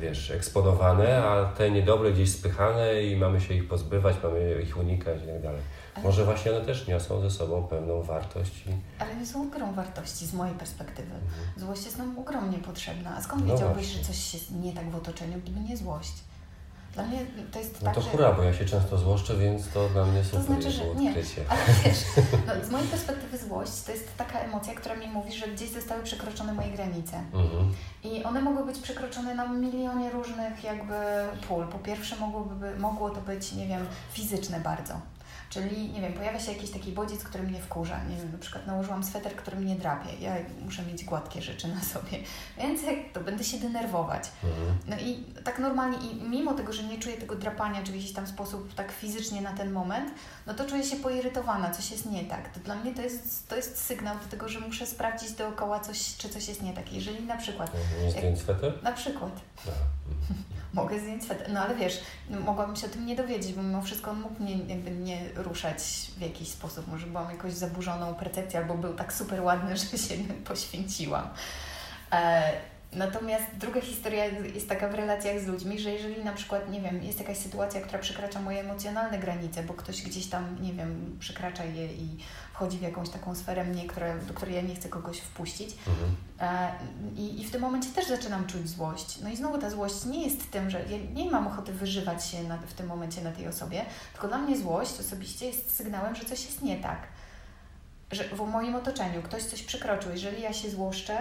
wiesz, 0.01 0.31
eksponowane, 0.31 1.23
a 1.27 1.45
te 1.45 1.71
niedobre 1.71 2.11
gdzieś 2.11 2.31
spychane 2.31 3.03
i 3.03 3.15
mamy 3.15 3.41
się 3.41 3.53
ich 3.53 3.67
pozbywać, 3.67 4.15
mamy 4.23 4.61
ich 4.61 4.77
unikać 4.77 5.23
i 5.23 5.27
tak 5.27 5.41
dalej. 5.41 5.61
Ale- 5.95 6.03
Może 6.05 6.25
właśnie 6.25 6.51
one 6.55 6.65
też 6.65 6.87
niosą 6.87 7.21
ze 7.21 7.29
sobą 7.31 7.63
pewną 7.63 8.01
wartość 8.03 8.67
i 8.67 8.69
ale 8.99 9.15
nie 9.15 9.25
są 9.25 9.49
grą 9.49 9.73
wartości 9.73 10.25
z 10.25 10.33
mojej 10.33 10.55
perspektywy. 10.55 11.13
Mhm. 11.13 11.59
Złość 11.59 11.85
jest 11.85 11.97
nam 11.97 12.19
ogromnie 12.19 12.57
potrzebna. 12.57 13.15
A 13.17 13.21
skąd 13.21 13.45
No 13.47 13.53
wiedziałbyś, 13.53 13.83
właśnie. 13.85 13.97
że 14.03 14.07
coś 14.07 14.33
jest 14.33 14.51
nie 14.51 14.73
tak 14.73 14.89
w 14.91 14.95
otoczeniu, 14.95 15.39
gdyby 15.43 15.59
nie 15.59 15.77
złość? 15.77 16.13
Dla 16.95 17.03
mnie 17.03 17.19
to 17.51 17.59
jest 17.59 17.81
no 17.81 17.85
tak, 17.85 17.95
to 17.95 18.01
że... 18.01 18.09
hura, 18.09 18.33
bo 18.33 18.43
ja 18.43 18.53
się 18.53 18.65
często 18.65 18.97
złoszczę, 18.97 19.37
więc 19.37 19.69
to 19.69 19.89
dla 19.89 20.05
mnie 20.05 20.23
super 20.23 20.45
znaczy, 20.45 20.63
jest 20.63 20.77
że 20.77 20.95
nie. 20.95 21.09
odkrycie. 21.09 21.41
Ale 21.49 21.61
wiesz, 21.85 22.03
no, 22.47 22.53
z 22.67 22.71
mojej 22.71 22.87
perspektywy 22.87 23.37
złość 23.37 23.81
to 23.81 23.91
jest 23.91 24.17
taka 24.17 24.39
emocja, 24.39 24.73
która 24.75 24.95
mi 24.95 25.07
mówi, 25.07 25.33
że 25.33 25.47
gdzieś 25.47 25.69
zostały 25.69 26.03
przekroczone 26.03 26.53
moje 26.53 26.69
granice. 26.69 27.17
Mhm. 27.33 27.73
I 28.03 28.23
one 28.23 28.41
mogły 28.41 28.65
być 28.65 28.79
przekroczone 28.79 29.35
na 29.35 29.47
milionie 29.47 30.09
różnych 30.09 30.63
jakby 30.63 30.95
pól. 31.47 31.67
Po 31.67 31.79
pierwsze 31.79 32.15
mogłoby, 32.15 32.75
mogło 32.79 33.09
to 33.09 33.21
być, 33.21 33.51
nie 33.51 33.67
wiem, 33.67 33.85
fizyczne 34.11 34.59
bardzo. 34.59 34.93
Czyli, 35.49 35.89
nie 35.91 36.01
wiem, 36.01 36.13
pojawia 36.13 36.39
się 36.39 36.51
jakiś 36.51 36.71
taki 36.71 36.91
bodziec, 36.91 37.23
który 37.23 37.43
mnie 37.43 37.61
wkurza. 37.61 38.03
Nie 38.03 38.17
wiem, 38.17 38.31
na 38.31 38.37
przykład 38.37 38.67
nałożyłam 38.67 39.03
sweter, 39.03 39.35
który 39.35 39.57
mnie 39.57 39.75
drapie. 39.75 40.09
Ja 40.21 40.35
muszę 40.65 40.83
mieć 40.83 41.05
gładkie 41.05 41.41
rzeczy 41.41 41.67
na 41.67 41.81
sobie. 41.81 42.17
Więc 42.61 42.83
jak 42.83 42.95
to 43.13 43.19
będę 43.19 43.43
się 43.43 43.57
denerwować. 43.57 44.31
Mhm. 44.43 44.77
No 44.87 44.95
i 44.97 45.23
tak 45.43 45.59
normalnie, 45.59 45.97
i 45.97 46.15
mimo 46.29 46.53
tego, 46.53 46.73
że 46.73 46.83
nie 46.83 46.97
czuję 46.99 47.17
tego 47.17 47.35
drapania, 47.35 47.83
czy 47.83 47.91
w 47.91 47.95
jakiś 47.95 48.13
tam 48.13 48.27
sposób 48.27 48.73
tak 48.75 48.91
fizycznie 48.91 49.41
na 49.41 49.53
ten 49.53 49.71
moment, 49.71 50.11
no 50.47 50.53
to 50.53 50.65
czuję 50.65 50.83
się 50.83 50.95
poirytowana, 50.95 51.71
coś 51.71 51.91
jest 51.91 52.05
nie 52.11 52.23
tak. 52.23 52.49
To 52.53 52.59
dla 52.59 52.75
mnie 52.75 52.93
to 52.93 53.01
jest, 53.01 53.47
to 53.49 53.55
jest 53.55 53.77
sygnał 53.85 54.15
do 54.19 54.25
tego, 54.25 54.49
że 54.49 54.59
muszę 54.59 54.85
sprawdzić 54.85 55.31
dookoła 55.31 55.79
coś, 55.79 56.17
czy 56.17 56.29
coś 56.29 56.47
jest 56.47 56.61
nie 56.61 56.73
tak. 56.73 56.93
Jeżeli 56.93 57.23
na 57.23 57.37
przykład, 57.37 57.71
Nie 58.03 58.11
zdjąć 58.11 58.39
sweter? 58.39 58.83
na 58.83 58.91
przykład 58.91 59.31
No. 59.65 59.71
Mogę 60.75 60.99
zdjąć 60.99 61.23
sweter, 61.23 61.53
no 61.53 61.59
ale 61.59 61.75
wiesz, 61.75 61.99
no, 62.29 62.39
mogłabym 62.39 62.75
się 62.75 62.87
o 62.87 62.89
tym 62.89 63.05
nie 63.05 63.15
dowiedzieć, 63.15 63.53
bo 63.53 63.63
mimo 63.63 63.81
wszystko 63.81 64.11
on 64.11 64.21
mógł 64.21 64.43
mnie 64.43 64.57
jakby 64.67 64.91
nie 64.91 65.29
ruszać 65.35 65.83
w 66.17 66.21
jakiś 66.21 66.47
sposób. 66.47 66.87
Może 66.87 67.07
byłam 67.07 67.31
jakoś 67.31 67.53
zaburzoną 67.53 68.15
percepcją, 68.15 68.59
albo 68.59 68.73
był 68.73 68.93
tak 68.93 69.13
super 69.13 69.41
ładny, 69.41 69.77
że 69.77 69.97
się 69.97 70.15
poświęciłam. 70.45 71.29
E, 72.11 72.53
Natomiast 72.95 73.45
druga 73.57 73.81
historia 73.81 74.25
jest 74.25 74.69
taka 74.69 74.87
w 74.89 74.93
relacjach 74.93 75.41
z 75.41 75.47
ludźmi, 75.47 75.79
że 75.79 75.91
jeżeli 75.91 76.23
na 76.23 76.33
przykład, 76.33 76.69
nie 76.69 76.81
wiem, 76.81 77.03
jest 77.03 77.19
jakaś 77.19 77.37
sytuacja, 77.37 77.81
która 77.81 77.99
przekracza 77.99 78.41
moje 78.41 78.59
emocjonalne 78.59 79.19
granice, 79.19 79.63
bo 79.63 79.73
ktoś 79.73 80.01
gdzieś 80.01 80.27
tam, 80.27 80.61
nie 80.61 80.73
wiem, 80.73 81.17
przekracza 81.19 81.63
je 81.63 81.93
i 81.93 82.17
wchodzi 82.53 82.77
w 82.77 82.81
jakąś 82.81 83.09
taką 83.09 83.35
sferę 83.35 83.63
mnie, 83.63 83.87
która, 83.87 84.17
do 84.17 84.33
której 84.33 84.55
ja 84.55 84.61
nie 84.61 84.75
chcę 84.75 84.89
kogoś 84.89 85.19
wpuścić. 85.19 85.69
Mhm. 85.87 86.15
I, 87.15 87.41
I 87.41 87.45
w 87.45 87.51
tym 87.51 87.61
momencie 87.61 87.89
też 87.89 88.07
zaczynam 88.07 88.47
czuć 88.47 88.69
złość. 88.69 89.21
No 89.21 89.29
i 89.29 89.35
znowu 89.35 89.57
ta 89.57 89.69
złość 89.69 90.05
nie 90.05 90.23
jest 90.23 90.51
tym, 90.51 90.69
że 90.69 90.79
ja 90.79 90.97
nie 91.13 91.31
mam 91.31 91.47
ochoty 91.47 91.73
wyżywać 91.73 92.25
się 92.25 92.43
na, 92.43 92.57
w 92.57 92.73
tym 92.73 92.87
momencie 92.87 93.21
na 93.21 93.31
tej 93.31 93.47
osobie, 93.47 93.85
tylko 94.13 94.27
dla 94.27 94.37
mnie 94.37 94.57
złość 94.57 94.99
osobiście 94.99 95.45
jest 95.47 95.75
sygnałem, 95.75 96.15
że 96.15 96.25
coś 96.25 96.45
jest 96.45 96.61
nie 96.61 96.77
tak. 96.77 96.99
Że 98.11 98.23
w 98.23 98.47
moim 98.47 98.75
otoczeniu 98.75 99.21
ktoś 99.21 99.43
coś 99.43 99.63
przekroczył. 99.63 100.11
Jeżeli 100.11 100.41
ja 100.41 100.53
się 100.53 100.69
złoszczę, 100.69 101.17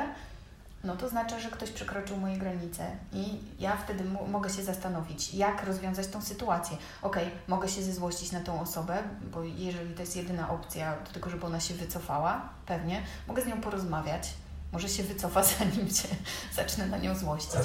no 0.84 0.96
to 0.96 1.08
znaczy, 1.08 1.40
że 1.40 1.50
ktoś 1.50 1.70
przekroczył 1.70 2.16
moje 2.16 2.36
granice 2.36 2.90
i 3.12 3.38
ja 3.58 3.76
wtedy 3.76 4.04
mo- 4.04 4.26
mogę 4.26 4.50
się 4.50 4.62
zastanowić, 4.62 5.34
jak 5.34 5.64
rozwiązać 5.64 6.06
tą 6.06 6.22
sytuację. 6.22 6.76
Okej, 7.02 7.30
mogę 7.48 7.68
się 7.68 7.82
zezłościć 7.82 8.32
na 8.32 8.40
tą 8.40 8.60
osobę, 8.60 8.98
bo 9.32 9.42
jeżeli 9.42 9.94
to 9.94 10.00
jest 10.00 10.16
jedyna 10.16 10.50
opcja 10.50 10.96
do 11.06 11.10
tego, 11.12 11.30
żeby 11.30 11.46
ona 11.46 11.60
się 11.60 11.74
wycofała, 11.74 12.48
pewnie, 12.66 13.02
mogę 13.28 13.42
z 13.42 13.46
nią 13.46 13.60
porozmawiać. 13.60 14.28
Może 14.74 14.88
się 14.88 15.02
wycofa, 15.02 15.42
zanim 15.58 15.88
się 15.88 16.08
zacznę 16.56 16.86
na 16.86 16.98
nią 16.98 17.14
złościć. 17.18 17.54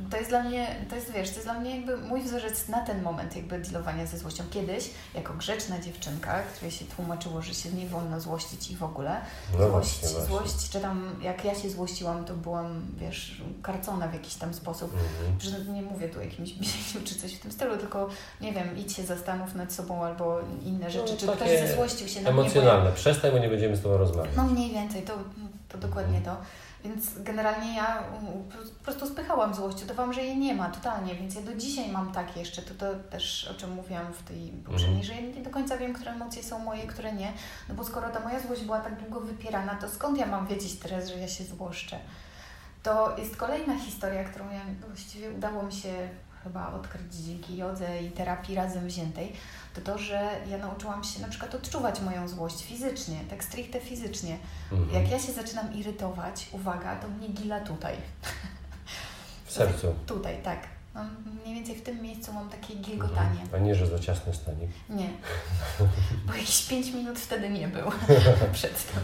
Ale 0.00 0.10
to 0.10 0.16
jest 0.16 0.28
dla 0.30 0.42
mnie, 0.42 0.76
to 0.90 0.96
jest, 0.96 1.12
wiesz, 1.12 1.28
to 1.28 1.34
jest 1.34 1.46
dla 1.46 1.54
mnie 1.60 1.76
jakby 1.76 1.96
mój 1.96 2.22
wzorzec 2.22 2.68
na 2.68 2.80
ten 2.86 3.02
moment 3.02 3.36
jakby 3.36 3.58
dealowania 3.58 4.06
ze 4.06 4.18
złością. 4.18 4.44
Kiedyś, 4.50 4.90
jako 5.14 5.34
grzeczna 5.34 5.78
dziewczynka, 5.80 6.42
której 6.42 6.70
się 6.70 6.84
tłumaczyło, 6.84 7.42
że 7.42 7.54
się 7.54 7.70
nie 7.72 7.86
wolno 7.86 8.20
złościć 8.20 8.70
i 8.70 8.76
w 8.76 8.82
ogóle, 8.82 9.20
No 9.58 9.68
złość, 9.68 10.00
właśnie, 10.00 10.20
złość, 10.26 10.70
czy 10.70 10.80
tam 10.80 11.16
jak 11.22 11.44
ja 11.44 11.54
się 11.54 11.70
złościłam, 11.70 12.24
to 12.24 12.34
byłam, 12.34 12.82
wiesz, 12.96 13.42
karcona 13.62 14.08
w 14.08 14.12
jakiś 14.14 14.34
tam 14.34 14.54
sposób. 14.54 14.92
Mhm. 14.94 15.40
Że 15.40 15.72
nie 15.72 15.82
mówię 15.82 16.08
tu 16.08 16.18
o 16.18 16.22
jakimś 16.22 16.52
biesiu 16.52 16.98
czy 17.04 17.14
coś 17.14 17.34
w 17.34 17.40
tym 17.40 17.52
stylu, 17.52 17.76
tylko 17.76 18.08
nie 18.40 18.52
wiem, 18.52 18.78
idź 18.78 18.96
się 18.96 19.04
zastanów 19.04 19.54
nad 19.54 19.72
sobą 19.72 20.04
albo 20.04 20.38
inne 20.64 20.90
rzeczy, 20.90 21.12
No, 21.12 21.18
czy 21.18 21.26
ktoś 21.36 21.48
zezłościł 21.68 22.08
się 22.08 22.20
na 22.20 22.30
mnie. 22.30 22.36
bo 22.36 22.42
ja- 22.42 22.46
Emocjonalne. 22.50 22.92
Przestań, 22.92 23.30
bo 23.32 23.38
nie 23.38 23.48
będziemy 23.48 23.76
z 23.76 23.82
Tobą 23.82 23.96
rozmawiać. 23.96 24.30
no 24.36 24.44
mniej 24.44 24.70
więcej, 24.70 25.02
to, 25.02 25.12
to 25.68 25.78
dokładnie 25.78 26.20
to. 26.20 26.36
Więc 26.84 27.18
generalnie 27.22 27.76
ja 27.76 28.02
um, 28.14 28.26
po 28.78 28.84
prostu 28.84 29.06
spychałam 29.06 29.54
złość, 29.54 29.82
udawałam, 29.82 30.12
że 30.12 30.20
jej 30.22 30.36
nie 30.36 30.54
ma 30.54 30.68
totalnie, 30.70 31.14
więc 31.14 31.34
ja 31.34 31.42
do 31.42 31.54
dzisiaj 31.54 31.88
mam 31.92 32.12
tak 32.12 32.36
jeszcze, 32.36 32.62
to, 32.62 32.74
to 32.74 32.94
też 33.10 33.48
o 33.50 33.54
czym 33.60 33.70
mówiłam 33.72 34.12
w 34.12 34.22
tej 34.22 34.50
poprzedniej, 34.66 35.00
Mhm. 35.00 35.04
że 35.04 35.14
ja 35.14 35.36
nie 35.36 35.42
do 35.42 35.50
końca 35.50 35.76
wiem, 35.76 35.92
które 35.92 36.10
emocje 36.12 36.42
są 36.42 36.58
moje, 36.58 36.86
które 36.86 37.12
nie, 37.12 37.32
no 37.68 37.74
bo 37.74 37.84
skoro 37.84 38.08
ta 38.08 38.20
moja 38.20 38.40
złość 38.40 38.62
była 38.62 38.80
tak 38.80 39.00
długo 39.00 39.20
wypierana, 39.20 39.74
to 39.74 39.88
skąd 39.88 40.18
ja 40.18 40.26
mam 40.26 40.46
wiedzieć 40.46 40.78
teraz, 40.78 41.08
że 41.08 41.18
ja 41.18 41.28
się 41.28 41.44
złoszczę? 41.44 41.98
To 42.82 43.18
jest 43.18 43.36
kolejna 43.36 43.78
historia, 43.78 44.24
którą 44.24 44.50
ja 44.50 44.60
właściwie 44.88 45.30
udało 45.30 45.62
mi 45.62 45.72
się 45.72 46.08
chyba 46.44 46.72
odkryć 46.72 47.14
dzięki 47.14 47.56
jodze 47.56 48.02
i 48.02 48.10
terapii 48.10 48.54
razem 48.54 48.86
wziętej, 48.86 49.32
to 49.74 49.80
to, 49.80 49.98
że 49.98 50.30
ja 50.50 50.58
nauczyłam 50.58 51.04
się 51.04 51.20
na 51.20 51.28
przykład 51.28 51.54
odczuwać 51.54 52.00
moją 52.00 52.28
złość 52.28 52.64
fizycznie, 52.64 53.16
tak 53.30 53.44
stricte 53.44 53.80
fizycznie. 53.80 54.38
Mhm. 54.72 55.02
Jak 55.02 55.10
ja 55.10 55.18
się 55.18 55.32
zaczynam 55.32 55.74
irytować, 55.74 56.48
uwaga, 56.52 56.96
to 56.96 57.08
mnie 57.08 57.28
gila 57.28 57.60
tutaj. 57.60 57.96
W 59.44 59.52
sercu. 59.52 59.94
Tutaj, 60.06 60.42
tak. 60.42 60.77
Mniej 61.44 61.54
więcej 61.54 61.74
w 61.74 61.82
tym 61.82 62.02
miejscu 62.02 62.32
mam 62.32 62.48
takie 62.48 62.74
gilgotanie. 62.74 63.40
A 63.54 63.58
nie, 63.58 63.74
że 63.74 63.86
za 63.86 63.98
ciasny 63.98 64.34
stanik. 64.34 64.70
Nie. 64.88 65.08
Bo 66.26 66.32
jakieś 66.32 66.66
5 66.66 66.90
minut 66.92 67.18
wtedy 67.18 67.50
nie 67.50 67.68
był 67.68 67.90
przed 68.52 68.92
tym. 68.92 69.02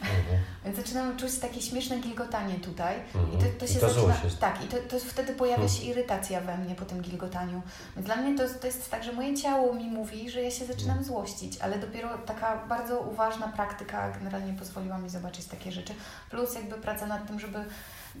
Mhm. 0.00 0.38
Więc 0.64 0.76
zaczynam 0.76 1.16
czuć 1.16 1.38
takie 1.38 1.62
śmieszne 1.62 1.98
gilgotanie 2.00 2.54
tutaj. 2.54 2.96
I 3.14 3.18
Mhm. 3.18 3.38
to, 3.54 3.60
to 3.60 3.72
się 3.72 3.80
to 3.80 3.90
zaczyna. 3.90 4.14
Tak, 4.40 4.64
i 4.64 4.68
to, 4.68 4.76
to 4.88 4.98
wtedy 4.98 5.32
pojawia 5.34 5.56
Hmm. 5.66 5.76
się 5.78 5.84
irytacja 5.84 6.40
we 6.40 6.58
mnie 6.58 6.74
po 6.74 6.84
tym 6.84 7.00
gilgotaniu. 7.02 7.62
Więc 7.96 8.06
dla 8.06 8.16
mnie 8.16 8.38
to, 8.38 8.54
to 8.60 8.66
jest 8.66 8.90
tak, 8.90 9.04
że 9.04 9.12
moje 9.12 9.36
ciało 9.36 9.74
mi 9.74 9.84
mówi, 9.90 10.30
że 10.30 10.42
ja 10.42 10.50
się 10.50 10.64
zaczynam 10.66 11.04
złościć, 11.04 11.58
ale 11.60 11.78
dopiero 11.78 12.18
taka 12.18 12.66
bardzo 12.68 13.00
uważna 13.00 13.48
praktyka 13.48 14.10
generalnie 14.10 14.52
pozwoliła 14.52 14.98
mi 14.98 15.10
zobaczyć 15.10 15.44
takie 15.46 15.72
rzeczy. 15.72 15.94
Plus 16.30 16.54
jakby 16.54 16.74
praca 16.74 17.06
nad 17.06 17.26
tym, 17.26 17.40
żeby 17.40 17.64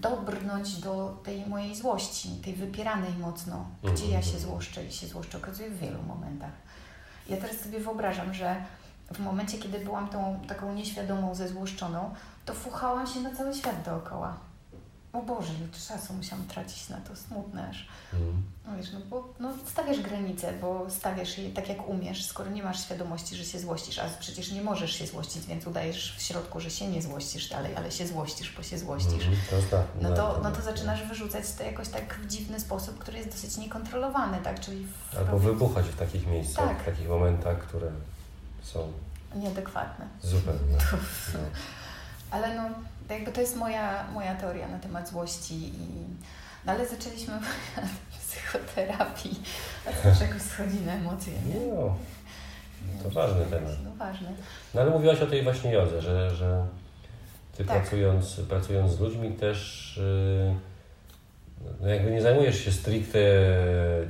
dobrnąć 0.00 0.76
do 0.76 1.20
tej 1.24 1.46
mojej 1.46 1.76
złości, 1.76 2.28
tej 2.44 2.54
wypieranej 2.54 3.14
mocno, 3.18 3.66
gdzie 3.82 4.08
ja 4.08 4.22
się 4.22 4.38
złoszczę 4.38 4.84
i 4.84 4.92
się 4.92 5.06
złoszczę 5.06 5.38
okazuje 5.38 5.70
w 5.70 5.78
wielu 5.78 6.02
momentach. 6.02 6.52
Ja 7.28 7.36
teraz 7.36 7.60
sobie 7.60 7.80
wyobrażam, 7.80 8.34
że 8.34 8.56
w 9.12 9.18
momencie, 9.18 9.58
kiedy 9.58 9.78
byłam 9.78 10.08
tą 10.08 10.40
taką 10.48 10.74
nieświadomą, 10.74 11.34
zezłoszczoną, 11.34 12.14
to 12.44 12.54
fuchałam 12.54 13.06
się 13.06 13.20
na 13.20 13.36
cały 13.36 13.54
świat 13.54 13.82
dookoła. 13.84 14.36
O 15.16 15.22
Boże, 15.22 15.52
ile 15.54 15.68
czasu 15.88 16.12
musiałam 16.14 16.46
tracić 16.46 16.88
na 16.88 16.96
to, 16.96 17.16
smutne 17.16 17.68
aż. 17.68 17.86
No 18.66 18.76
wiesz, 18.76 18.92
no 18.92 19.00
bo 19.10 19.34
no, 19.40 19.52
stawiasz 19.66 20.00
granice, 20.00 20.52
bo 20.52 20.86
stawiasz 20.90 21.38
je 21.38 21.50
tak 21.50 21.68
jak 21.68 21.88
umiesz, 21.88 22.26
skoro 22.26 22.50
nie 22.50 22.62
masz 22.62 22.84
świadomości, 22.84 23.36
że 23.36 23.44
się 23.44 23.58
złościsz, 23.58 23.98
a 23.98 24.08
przecież 24.20 24.52
nie 24.52 24.62
możesz 24.62 24.92
się 24.92 25.06
złościć, 25.06 25.46
więc 25.46 25.66
udajesz 25.66 26.16
w 26.18 26.22
środku, 26.22 26.60
że 26.60 26.70
się 26.70 26.88
nie 26.88 27.02
złościsz 27.02 27.48
dalej, 27.48 27.76
ale 27.76 27.90
się 27.92 28.06
złościsz, 28.06 28.52
bo 28.56 28.62
się 28.62 28.78
złościsz. 28.78 29.26
Mhm. 29.26 29.36
To 29.50 29.76
tak. 29.76 29.86
No 30.00 30.08
to, 30.16 30.32
tak, 30.32 30.42
no 30.42 30.50
to 30.50 30.56
tak. 30.56 30.64
zaczynasz 30.64 31.02
wyrzucać 31.04 31.52
to 31.58 31.62
jakoś 31.64 31.88
tak 31.88 32.14
w 32.14 32.26
dziwny 32.26 32.60
sposób, 32.60 32.98
który 32.98 33.18
jest 33.18 33.30
dosyć 33.30 33.56
niekontrolowany, 33.56 34.38
tak? 34.44 34.60
Czyli 34.60 34.86
w 35.12 35.18
Albo 35.18 35.38
wybuchać 35.38 35.86
w 35.86 35.96
takich 35.96 36.26
miejscach, 36.26 36.68
Tak. 36.68 36.82
w 36.82 36.84
takich 36.84 37.08
momentach, 37.08 37.58
które 37.58 37.90
są 38.62 38.92
nieadekwatne. 39.34 40.06
zupełnie. 40.22 40.78
No. 41.34 41.38
Ale 42.30 42.54
no, 42.56 42.62
to 43.08 43.14
jakby 43.14 43.32
to 43.32 43.40
jest 43.40 43.56
moja, 43.56 44.06
moja 44.14 44.34
teoria 44.34 44.68
na 44.68 44.78
temat 44.78 45.08
złości 45.08 45.54
i 45.54 46.04
no 46.66 46.72
ale 46.72 46.86
zaczęliśmy 46.86 47.34
od 47.84 48.18
psychoterapii, 48.20 49.40
a 49.86 50.14
z 50.14 50.18
czegoś 50.18 50.42
schodzi 50.42 50.80
na 50.86 50.92
emocje, 50.92 51.32
nie? 51.32 51.66
No, 51.66 51.96
to 53.02 53.10
ważny 53.10 53.44
temat. 53.44 53.72
No 53.84 53.90
ważny. 53.98 54.28
No 54.74 54.80
ale 54.80 54.90
mówiłaś 54.90 55.20
o 55.20 55.26
tej 55.26 55.42
właśnie 55.42 55.72
jodze, 55.72 56.02
że, 56.02 56.30
że 56.30 56.66
ty 57.56 57.64
Tak. 57.64 57.76
pracując, 57.82 58.40
pracując 58.48 58.92
z 58.92 59.00
ludźmi 59.00 59.32
też 59.32 59.92
yy, 59.96 60.54
no 61.80 61.88
jakby 61.88 62.10
nie 62.10 62.22
zajmujesz 62.22 62.64
się 62.64 62.72
stricte 62.72 63.18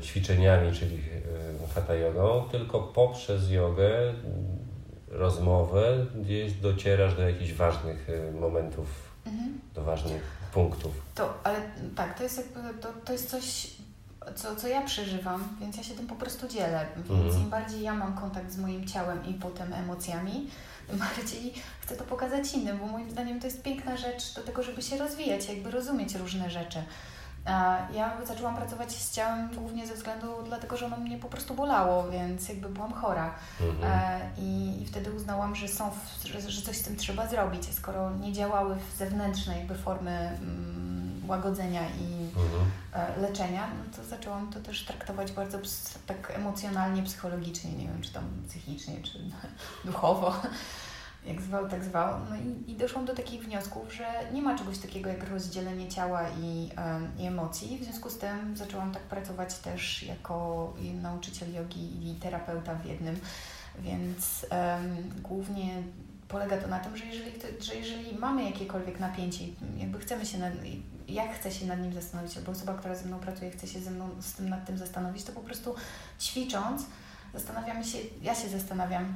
ćwiczeniami, 0.02 0.72
czyli 0.72 0.96
yy, 0.96 1.68
hatha 1.74 1.94
jogą, 1.94 2.48
tylko 2.50 2.80
poprzez 2.80 3.50
jogę, 3.50 3.90
rozmowę, 5.08 6.06
gdzieś 6.22 6.52
docierasz 6.52 7.14
do 7.14 7.22
jakichś 7.28 7.52
ważnych 7.52 8.08
yy, 8.08 8.40
momentów, 8.40 8.86
Mhm. 9.26 9.60
do 9.74 9.84
ważnych 9.84 10.22
punktów. 10.52 10.92
To, 11.14 11.34
ale 11.44 11.58
tak, 11.96 12.16
to 12.18 12.22
jest 12.22 12.36
jakby, 12.38 12.78
to, 12.80 12.88
to 13.04 13.12
jest 13.12 13.30
coś, 13.30 13.70
co, 14.34 14.56
co 14.56 14.68
ja 14.68 14.82
przeżywam, 14.82 15.48
więc 15.60 15.76
ja 15.76 15.82
się 15.82 15.94
tym 15.94 16.06
po 16.06 16.14
prostu 16.14 16.48
dzielę. 16.48 16.86
Więc 16.96 17.10
Mhm. 17.10 17.42
im 17.42 17.50
bardziej 17.50 17.82
ja 17.82 17.94
mam 17.94 18.14
kontakt 18.16 18.52
z 18.52 18.58
moim 18.58 18.86
ciałem 18.86 19.26
i 19.26 19.34
potem 19.34 19.72
emocjami, 19.72 20.50
tym 20.88 20.98
bardziej 20.98 21.52
chcę 21.80 21.96
to 21.96 22.04
pokazać 22.04 22.52
innym, 22.54 22.78
bo 22.78 22.86
moim 22.86 23.10
zdaniem 23.10 23.40
to 23.40 23.46
jest 23.46 23.62
piękna 23.62 23.96
rzecz 23.96 24.34
do 24.34 24.40
tego, 24.42 24.62
żeby 24.62 24.82
się 24.82 24.98
rozwijać, 24.98 25.48
jakby 25.48 25.70
rozumieć 25.70 26.14
różne 26.14 26.50
rzeczy. 26.50 26.78
Ja 27.92 28.12
zaczęłam 28.26 28.56
pracować 28.56 28.92
z 28.92 29.12
ciałem 29.14 29.54
głównie 29.54 29.86
ze 29.86 29.94
względu 29.94 30.26
dlatego, 30.44 30.76
że 30.76 30.86
ono 30.86 30.96
mnie 30.96 31.18
po 31.18 31.28
prostu 31.28 31.54
bolało, 31.54 32.10
więc 32.10 32.48
jakby 32.48 32.68
byłam 32.68 32.92
chora. 32.92 33.34
Mhm. 33.60 33.92
E, 33.92 34.20
I, 34.38 34.82
I 34.82 34.86
wtedy 34.86 35.12
uznałam, 35.12 35.54
że, 35.56 35.68
są, 35.68 35.90
że, 36.24 36.40
że 36.50 36.62
coś 36.62 36.76
z 36.76 36.82
tym 36.82 36.96
trzeba 36.96 37.26
zrobić. 37.26 37.74
Skoro 37.74 38.10
nie 38.10 38.32
działały 38.32 38.76
w 38.76 38.96
zewnętrzne 38.96 39.58
jakby 39.58 39.74
formy 39.74 40.10
mm, 40.10 41.22
łagodzenia 41.28 41.82
i 42.00 42.16
Mhm. 42.36 42.70
e, 42.92 43.20
leczenia, 43.20 43.66
no 43.78 43.96
to 43.96 44.04
zaczęłam 44.04 44.52
to 44.52 44.60
też 44.60 44.84
traktować 44.84 45.32
bardzo 45.32 45.58
tak 46.06 46.32
emocjonalnie, 46.36 47.02
psychologicznie, 47.02 47.72
nie 47.72 47.86
wiem, 47.88 48.02
czy 48.02 48.12
tam 48.12 48.24
psychicznie, 48.48 49.02
czy 49.02 49.18
duchowo, 49.90 50.34
jak 51.26 51.42
zwał, 51.42 51.68
tak 51.68 51.84
zwał. 51.84 52.14
No 52.30 52.36
i, 52.36 52.70
i 52.70 52.76
doszłam 52.76 53.04
do 53.04 53.14
takich 53.14 53.42
wniosków, 53.42 53.94
że 53.94 54.06
nie 54.32 54.42
ma 54.42 54.58
czegoś 54.58 54.78
takiego 54.78 55.10
jak 55.10 55.30
rozdzielenie 55.30 55.88
ciała 55.88 56.22
i, 56.28 56.70
em, 56.76 57.08
i 57.18 57.26
emocji. 57.26 57.78
W 57.78 57.84
związku 57.84 58.10
z 58.10 58.18
tym 58.18 58.56
zaczęłam 58.56 58.92
tak 58.92 59.02
pracować 59.02 59.58
też 59.58 60.02
jako 60.02 60.74
nauczyciel 61.02 61.54
jogi 61.54 62.10
i 62.10 62.14
terapeuta 62.14 62.74
w 62.74 62.86
jednym. 62.86 63.20
Więc 63.78 64.46
um, 64.50 64.96
głównie 65.22 65.82
polega 66.28 66.56
to 66.56 66.68
na 66.68 66.80
tym, 66.80 66.96
że 66.96 67.04
jeżeli, 67.04 67.32
że 67.60 67.74
jeżeli 67.74 68.18
mamy 68.18 68.44
jakiekolwiek 68.44 69.00
napięcie, 69.00 69.44
jakby 69.76 69.98
chcemy 69.98 70.26
się 70.26 70.38
nad, 70.38 70.52
jak 71.08 71.34
chcę 71.34 71.50
się 71.50 71.66
nad 71.66 71.80
nim 71.80 71.92
zastanowić, 71.92 72.36
albo 72.36 72.52
osoba, 72.52 72.74
która 72.74 72.94
ze 72.94 73.04
mną 73.04 73.18
pracuje, 73.18 73.50
chce 73.50 73.66
się 73.66 73.80
ze 73.80 73.90
mną 73.90 74.08
z 74.20 74.32
tym 74.32 74.48
nad 74.48 74.66
tym 74.66 74.78
zastanowić, 74.78 75.24
to 75.24 75.32
po 75.32 75.40
prostu 75.40 75.74
ćwicząc, 76.20 76.86
zastanawiamy 77.34 77.84
się, 77.84 77.98
ja 78.22 78.34
się 78.34 78.48
zastanawiam, 78.48 79.14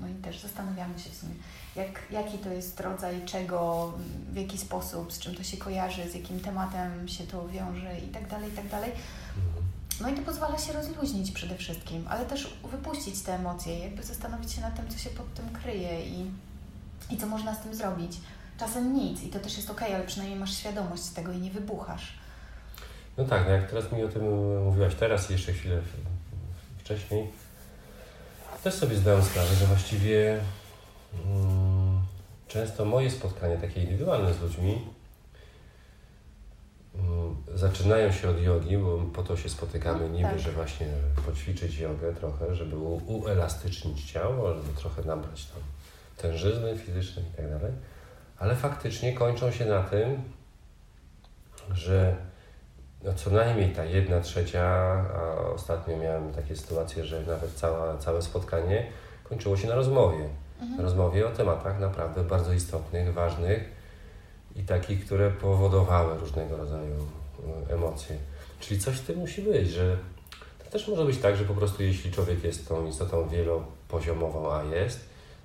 no 0.00 0.08
i 0.08 0.14
też 0.14 0.38
zastanawiamy 0.38 0.98
się 0.98 1.10
w 1.10 1.14
sumie, 1.14 1.34
jak, 1.76 2.02
jaki 2.10 2.38
to 2.38 2.48
jest 2.48 2.80
rodzaj 2.80 3.24
czego, 3.24 3.92
w 4.32 4.36
jaki 4.36 4.58
sposób, 4.58 5.12
z 5.12 5.18
czym 5.18 5.34
to 5.34 5.42
się 5.42 5.56
kojarzy, 5.56 6.10
z 6.10 6.14
jakim 6.14 6.40
tematem 6.40 7.08
się 7.08 7.24
to 7.26 7.48
wiąże 7.48 7.98
i 7.98 8.08
tak 8.08 8.28
dalej, 8.28 8.48
i 8.52 8.56
tak 8.56 8.68
dalej. 8.68 8.92
No 10.00 10.08
i 10.08 10.14
to 10.14 10.22
pozwala 10.22 10.58
się 10.58 10.72
rozluźnić 10.72 11.30
przede 11.30 11.56
wszystkim, 11.56 12.04
ale 12.08 12.24
też 12.26 12.58
wypuścić 12.70 13.22
te 13.22 13.34
emocje, 13.34 13.78
jakby 13.78 14.02
zastanowić 14.02 14.52
się 14.52 14.60
nad 14.60 14.76
tym, 14.76 14.88
co 14.88 14.98
się 14.98 15.10
pod 15.10 15.34
tym 15.34 15.50
kryje 15.62 16.06
i, 16.06 16.30
i 17.10 17.16
co 17.16 17.26
można 17.26 17.54
z 17.54 17.62
tym 17.62 17.74
zrobić. 17.74 18.12
Czasem 18.58 18.94
nic 18.94 19.22
i 19.22 19.28
to 19.28 19.38
też 19.38 19.56
jest 19.56 19.70
ok, 19.70 19.82
ale 19.82 20.04
przynajmniej 20.04 20.40
masz 20.40 20.56
świadomość 20.56 21.08
tego 21.08 21.32
i 21.32 21.38
nie 21.38 21.50
wybuchasz. 21.50 22.12
No 23.18 23.24
tak, 23.24 23.44
no 23.46 23.50
jak 23.50 23.70
teraz 23.70 23.92
mi 23.92 24.04
o 24.04 24.08
tym 24.08 24.22
mówiłaś 24.64 24.94
teraz 24.94 25.30
jeszcze 25.30 25.52
chwilę 25.52 25.80
wcześniej, 26.78 27.30
też 28.64 28.74
sobie 28.74 28.96
zdałem 28.96 29.22
sprawę, 29.22 29.54
że 29.54 29.66
właściwie 29.66 30.40
mm, 31.26 32.00
często 32.48 32.84
moje 32.84 33.10
spotkania 33.10 33.56
takie 33.56 33.80
indywidualne 33.80 34.34
z 34.34 34.40
ludźmi 34.40 34.86
mm, 36.94 37.36
zaczynają 37.54 38.12
się 38.12 38.30
od 38.30 38.42
jogi, 38.42 38.78
bo 38.78 38.98
po 38.98 39.22
to 39.22 39.36
się 39.36 39.48
spotykamy 39.48 40.00
no, 40.00 40.08
niby, 40.08 40.28
tak. 40.28 40.38
że 40.38 40.52
właśnie 40.52 40.86
poćwiczyć 41.26 41.78
jogę 41.78 42.14
trochę, 42.14 42.54
żeby 42.54 42.76
uelastycznić 43.06 44.12
ciało, 44.12 44.54
żeby 44.54 44.72
trochę 44.76 45.02
nabrać 45.02 45.44
tam 45.44 45.62
tężyzny 46.16 46.78
fizycznej 46.78 47.24
i 47.24 47.36
tak 47.36 47.50
dalej, 47.50 47.72
ale 48.38 48.56
faktycznie 48.56 49.12
kończą 49.12 49.52
się 49.52 49.64
na 49.64 49.82
tym, 49.82 50.22
że 51.72 52.29
no 53.04 53.12
co 53.14 53.30
najmniej 53.30 53.72
ta 53.72 53.84
jedna 53.84 54.20
trzecia, 54.20 54.62
a 55.16 55.36
ostatnio 55.54 55.96
miałem 55.96 56.32
takie 56.32 56.56
sytuacje, 56.56 57.04
że 57.04 57.22
nawet 57.22 57.54
cała, 57.54 57.98
całe 57.98 58.22
spotkanie 58.22 58.86
kończyło 59.24 59.56
się 59.56 59.68
na 59.68 59.74
rozmowie. 59.74 60.28
Mhm. 60.60 60.80
Rozmowie 60.80 61.26
o 61.26 61.30
tematach 61.30 61.80
naprawdę 61.80 62.24
bardzo 62.24 62.52
istotnych, 62.52 63.14
ważnych 63.14 63.64
i 64.56 64.62
takich, 64.62 65.04
które 65.04 65.30
powodowały 65.30 66.18
różnego 66.18 66.56
rodzaju 66.56 66.94
e, 67.68 67.74
emocje. 67.74 68.16
Czyli 68.60 68.80
coś 68.80 68.96
w 68.96 69.06
tym 69.06 69.18
musi 69.18 69.42
być, 69.42 69.68
że 69.68 69.96
to 70.64 70.70
też 70.70 70.88
może 70.88 71.04
być 71.04 71.18
tak, 71.18 71.36
że 71.36 71.44
po 71.44 71.54
prostu 71.54 71.82
jeśli 71.82 72.12
człowiek 72.12 72.44
jest 72.44 72.68
tą 72.68 72.86
istotą 72.86 73.28
wielopoziomową, 73.28 74.52
a 74.52 74.62
jest, 74.64 75.00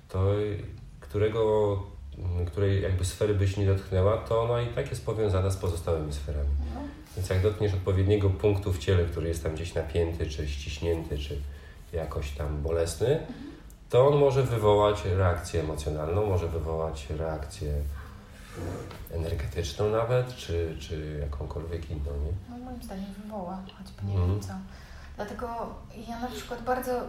to 0.08 0.24
którego, 1.00 1.82
której 2.46 2.82
jakby 2.82 3.04
sfery 3.04 3.34
byś 3.34 3.56
nie 3.56 3.66
dotknęła, 3.66 4.16
to 4.16 4.42
ona 4.42 4.62
i 4.62 4.66
tak 4.66 4.90
jest 4.90 5.06
powiązana 5.06 5.50
z 5.50 5.56
pozostałymi 5.56 6.12
sferami. 6.12 6.48
No. 6.74 6.80
Więc 7.16 7.30
jak 7.30 7.42
dotkniesz 7.42 7.74
odpowiedniego 7.74 8.30
punktu 8.30 8.72
w 8.72 8.78
ciele, 8.78 9.04
który 9.04 9.28
jest 9.28 9.42
tam 9.42 9.54
gdzieś 9.54 9.74
napięty, 9.74 10.26
czy 10.26 10.48
ściśnięty, 10.48 11.18
czy 11.18 11.38
jakoś 11.92 12.30
tam 12.30 12.62
bolesny, 12.62 13.26
to 13.90 14.08
on 14.08 14.18
może 14.18 14.42
wywołać 14.42 15.04
reakcję 15.04 15.60
emocjonalną, 15.60 16.26
może 16.26 16.48
wywołać 16.48 17.06
reakcję 17.10 17.72
energetyczną 19.10 19.90
nawet, 19.90 20.34
czy, 20.36 20.76
czy 20.80 21.18
jakąkolwiek 21.20 21.90
inną, 21.90 22.10
nie? 22.24 22.32
No 22.50 22.64
moim 22.64 22.82
zdaniem 22.82 23.12
wywoła, 23.22 23.58
choćby 23.78 24.06
nie 24.06 24.14
mm. 24.14 24.30
wiem 24.30 24.40
co. 24.40 24.52
Dlatego 25.16 25.46
ja 26.08 26.20
na 26.20 26.28
przykład 26.28 26.62
bardzo 26.62 26.90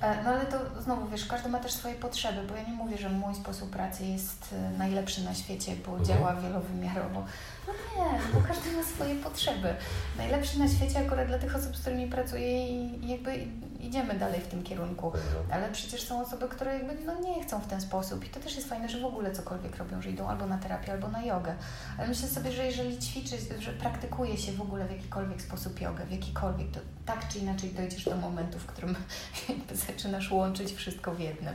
no 0.00 0.30
ale 0.30 0.46
to 0.46 0.82
znowu 0.82 1.08
wiesz, 1.08 1.26
każdy 1.26 1.48
ma 1.48 1.58
też 1.58 1.72
swoje 1.72 1.94
potrzeby, 1.94 2.46
bo 2.48 2.56
ja 2.56 2.62
nie 2.62 2.72
mówię, 2.72 2.98
że 2.98 3.08
mój 3.08 3.34
sposób 3.34 3.70
pracy 3.70 4.04
jest 4.04 4.54
e, 4.54 4.78
najlepszy 4.78 5.24
na 5.24 5.34
świecie, 5.34 5.72
bo 5.86 5.96
mhm. 5.96 6.04
działa 6.04 6.34
wielowymiarowo. 6.34 7.24
No 7.66 7.72
nie, 7.72 8.20
bo 8.34 8.48
każdy 8.48 8.72
ma 8.72 8.82
swoje 8.82 9.14
potrzeby. 9.14 9.74
Najlepszy 10.16 10.58
na 10.58 10.68
świecie 10.68 10.98
akurat 11.06 11.26
dla 11.26 11.38
tych 11.38 11.56
osób, 11.56 11.76
z 11.76 11.80
którymi 11.80 12.06
pracuję 12.06 12.68
i 12.68 13.08
jakby 13.08 13.46
idziemy 13.80 14.14
dalej 14.14 14.40
w 14.40 14.46
tym 14.46 14.62
kierunku. 14.62 15.12
Ale 15.50 15.68
przecież 15.72 16.02
są 16.02 16.20
osoby, 16.20 16.48
które 16.48 16.74
jakby 16.74 17.04
no 17.04 17.20
nie 17.20 17.44
chcą 17.44 17.60
w 17.60 17.66
ten 17.66 17.80
sposób 17.80 18.24
i 18.24 18.28
to 18.28 18.40
też 18.40 18.56
jest 18.56 18.68
fajne, 18.68 18.88
że 18.88 19.00
w 19.00 19.04
ogóle 19.04 19.32
cokolwiek 19.32 19.76
robią, 19.76 20.02
że 20.02 20.10
idą 20.10 20.28
albo 20.28 20.46
na 20.46 20.58
terapię, 20.58 20.92
albo 20.92 21.08
na 21.08 21.22
jogę. 21.22 21.54
Ale 21.98 22.08
myślę 22.08 22.28
sobie, 22.28 22.52
że 22.52 22.66
jeżeli 22.66 22.98
ćwiczysz, 22.98 23.40
że 23.58 23.72
praktykuje 23.72 24.36
się 24.36 24.52
w 24.52 24.60
ogóle 24.60 24.86
w 24.86 24.90
jakikolwiek 24.90 25.42
sposób 25.42 25.80
jogę, 25.80 26.06
w 26.06 26.10
jakikolwiek, 26.10 26.70
to 26.70 26.80
tak 27.06 27.28
czy 27.28 27.38
inaczej 27.38 27.70
dojdziesz 27.70 28.04
do 28.04 28.16
momentu, 28.16 28.58
w 28.58 28.66
którym 28.66 28.96
jakby 29.48 29.76
zaczynasz 29.88 30.30
łączyć 30.30 30.72
wszystko 30.72 31.14
w 31.14 31.20
jednym. 31.20 31.54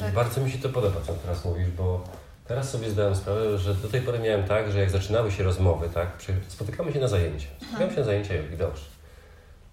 Tak... 0.00 0.14
Bardzo 0.14 0.40
mi 0.40 0.50
się 0.50 0.58
to 0.58 0.68
podoba, 0.68 1.00
co 1.06 1.12
teraz 1.12 1.44
mówisz, 1.44 1.70
bo 1.70 2.04
teraz 2.48 2.70
sobie 2.70 2.90
zdałem 2.90 3.14
sprawę, 3.14 3.58
że 3.58 3.74
do 3.74 3.88
tej 3.88 4.00
pory 4.00 4.18
miałem 4.18 4.44
tak, 4.44 4.72
że 4.72 4.80
jak 4.80 4.90
zaczynały 4.90 5.32
się 5.32 5.42
rozmowy, 5.42 5.88
tak, 5.88 6.08
spotykamy 6.48 6.92
się 6.92 7.00
na 7.00 7.08
zajęcia. 7.08 7.46
Spotykamy 7.58 7.90
się 7.90 7.98
na 7.98 8.04
zajęcia 8.04 8.34
jogi, 8.34 8.56
dobrze. 8.56 8.84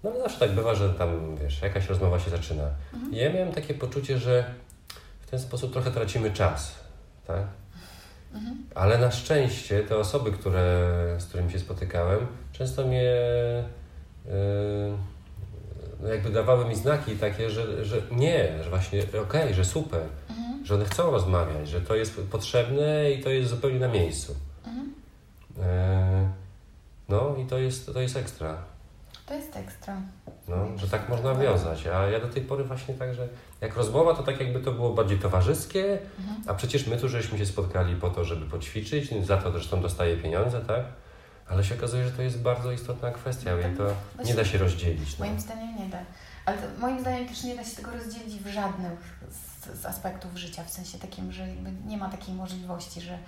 No 0.03 0.09
ale 0.09 0.19
zawsze 0.19 0.39
tak 0.39 0.51
bywa, 0.51 0.75
że 0.75 0.89
tam, 0.93 1.37
wiesz, 1.37 1.61
jakaś 1.61 1.89
rozmowa 1.89 2.19
się 2.19 2.29
zaczyna. 2.29 2.63
Mhm. 2.93 3.13
I 3.13 3.17
ja 3.17 3.33
miałem 3.33 3.51
takie 3.51 3.73
poczucie, 3.73 4.19
że 4.19 4.53
w 5.21 5.29
ten 5.29 5.39
sposób 5.39 5.73
trochę 5.73 5.91
tracimy 5.91 6.31
czas, 6.31 6.75
tak? 7.27 7.41
Mhm. 8.33 8.57
Ale 8.75 8.97
na 8.97 9.11
szczęście 9.11 9.83
te 9.83 9.97
osoby, 9.97 10.31
które, 10.31 10.89
z 11.19 11.25
którymi 11.25 11.51
się 11.51 11.59
spotykałem, 11.59 12.27
często 12.51 12.87
mnie 12.87 13.03
yy, 14.25 14.31
jakby 16.09 16.29
dawały 16.29 16.65
mi 16.65 16.75
znaki 16.75 17.15
takie, 17.15 17.49
że, 17.49 17.85
że 17.85 18.01
nie, 18.11 18.63
że 18.63 18.69
właśnie 18.69 19.03
okej, 19.03 19.21
okay, 19.21 19.53
że 19.53 19.65
super, 19.65 20.01
mhm. 20.29 20.65
że 20.65 20.75
one 20.75 20.85
chcą 20.85 21.11
rozmawiać, 21.11 21.69
że 21.69 21.81
to 21.81 21.95
jest 21.95 22.21
potrzebne 22.31 23.11
i 23.11 23.23
to 23.23 23.29
jest 23.29 23.49
zupełnie 23.49 23.79
na 23.79 23.87
miejscu. 23.87 24.35
Mhm. 24.65 24.93
Yy, 25.57 25.63
no 27.09 27.35
i 27.37 27.45
to 27.45 27.57
jest, 27.57 27.93
to 27.93 28.01
jest 28.01 28.17
ekstra. 28.17 28.57
To 29.25 29.33
jest 29.33 29.55
ekstra. 29.55 30.01
No, 30.47 30.77
że 30.77 30.87
tak 30.87 31.09
można 31.09 31.35
wiązać. 31.35 31.87
A 31.87 32.09
ja 32.09 32.19
do 32.19 32.27
tej 32.27 32.41
pory 32.41 32.63
właśnie 32.63 32.93
tak, 32.93 33.13
że 33.13 33.27
jak 33.61 33.75
rozmowa, 33.75 34.13
to 34.13 34.23
tak 34.23 34.39
jakby 34.39 34.59
to 34.59 34.71
było 34.71 34.93
bardziej 34.93 35.19
towarzyskie, 35.19 35.99
mhm. 36.19 36.41
a 36.47 36.53
przecież 36.53 36.87
my 36.87 36.97
tu 36.97 37.09
żeśmy 37.09 37.37
się 37.37 37.45
spotkali 37.45 37.95
po 37.95 38.09
to, 38.09 38.25
żeby 38.25 38.45
poćwiczyć, 38.45 39.25
za 39.25 39.37
to 39.37 39.51
zresztą 39.51 39.81
dostaję 39.81 40.17
pieniądze, 40.17 40.61
tak? 40.61 40.85
Ale 41.49 41.63
się 41.63 41.75
okazuje, 41.75 42.03
że 42.03 42.11
to 42.11 42.21
jest 42.21 42.41
bardzo 42.41 42.71
istotna 42.71 43.11
kwestia 43.11 43.51
no, 43.61 43.67
i 43.67 43.75
to 43.75 43.95
nie 44.23 44.33
da 44.33 44.45
się 44.45 44.57
rozdzielić. 44.57 45.17
No. 45.19 45.25
Moim 45.25 45.39
zdaniem 45.39 45.75
nie 45.75 45.89
da. 45.89 45.99
Ale 46.45 46.57
to, 46.57 46.63
moim 46.79 46.99
zdaniem 46.99 47.27
też 47.27 47.43
nie 47.43 47.55
da 47.55 47.63
się 47.63 47.75
tego 47.75 47.91
rozdzielić 47.91 48.35
w 48.35 48.47
żadnym 48.47 48.91
z, 49.29 49.81
z 49.81 49.85
aspektów 49.85 50.37
życia, 50.37 50.63
w 50.63 50.69
sensie 50.69 50.99
takim, 50.99 51.31
że 51.31 51.47
nie 51.85 51.97
ma 51.97 52.09
takiej 52.09 52.35
możliwości, 52.35 53.01
że 53.01 53.19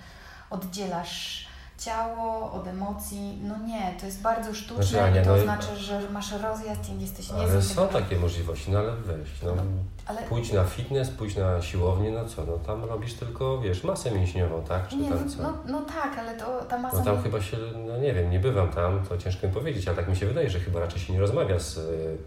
oddzielasz 0.50 1.46
ciało, 1.80 2.52
od 2.52 2.66
emocji. 2.66 3.38
No 3.42 3.58
nie, 3.66 3.94
to 4.00 4.06
jest 4.06 4.22
bardzo 4.22 4.54
sztuczne 4.54 4.84
znaczy, 4.84 5.22
to 5.24 5.36
no, 5.36 5.42
znaczy, 5.42 5.76
że 5.76 6.10
masz 6.10 6.32
rozjazd 6.32 6.90
i 6.90 7.00
jesteś 7.00 7.32
nie 7.32 7.36
Ale 7.36 7.62
są 7.62 7.88
takie 7.88 8.16
możliwości, 8.16 8.70
no 8.70 8.78
ale 8.78 8.92
weź, 8.96 9.42
no, 9.42 9.54
no 9.54 9.62
ale... 10.06 10.22
pójdź 10.22 10.52
na 10.52 10.64
fitness, 10.64 11.10
pójdź 11.10 11.36
na 11.36 11.62
siłownię, 11.62 12.10
no 12.10 12.24
co, 12.24 12.44
no 12.46 12.58
tam 12.58 12.84
robisz 12.84 13.14
tylko, 13.14 13.60
wiesz, 13.60 13.84
masę 13.84 14.10
mięśniową, 14.10 14.62
tak? 14.62 14.88
Czy 14.88 14.96
nie, 14.96 15.08
tam 15.08 15.24
no, 15.24 15.30
co? 15.30 15.42
No, 15.42 15.52
no 15.66 15.80
tak, 15.80 16.18
ale 16.18 16.36
to 16.36 16.64
ta 16.64 16.78
masa... 16.78 16.98
No 16.98 17.04
tam 17.04 17.22
chyba 17.22 17.40
się, 17.40 17.56
no 17.86 17.98
nie 17.98 18.14
wiem, 18.14 18.30
nie 18.30 18.40
bywam 18.40 18.68
tam, 18.68 19.06
to 19.08 19.18
ciężko 19.18 19.46
mi 19.46 19.52
powiedzieć, 19.52 19.88
ale 19.88 19.96
tak 19.96 20.08
mi 20.08 20.16
się 20.16 20.26
wydaje, 20.26 20.50
że 20.50 20.60
chyba 20.60 20.80
raczej 20.80 21.00
się 21.00 21.12
nie 21.12 21.20
rozmawia 21.20 21.58
z 21.58 21.76
y, 21.76 22.18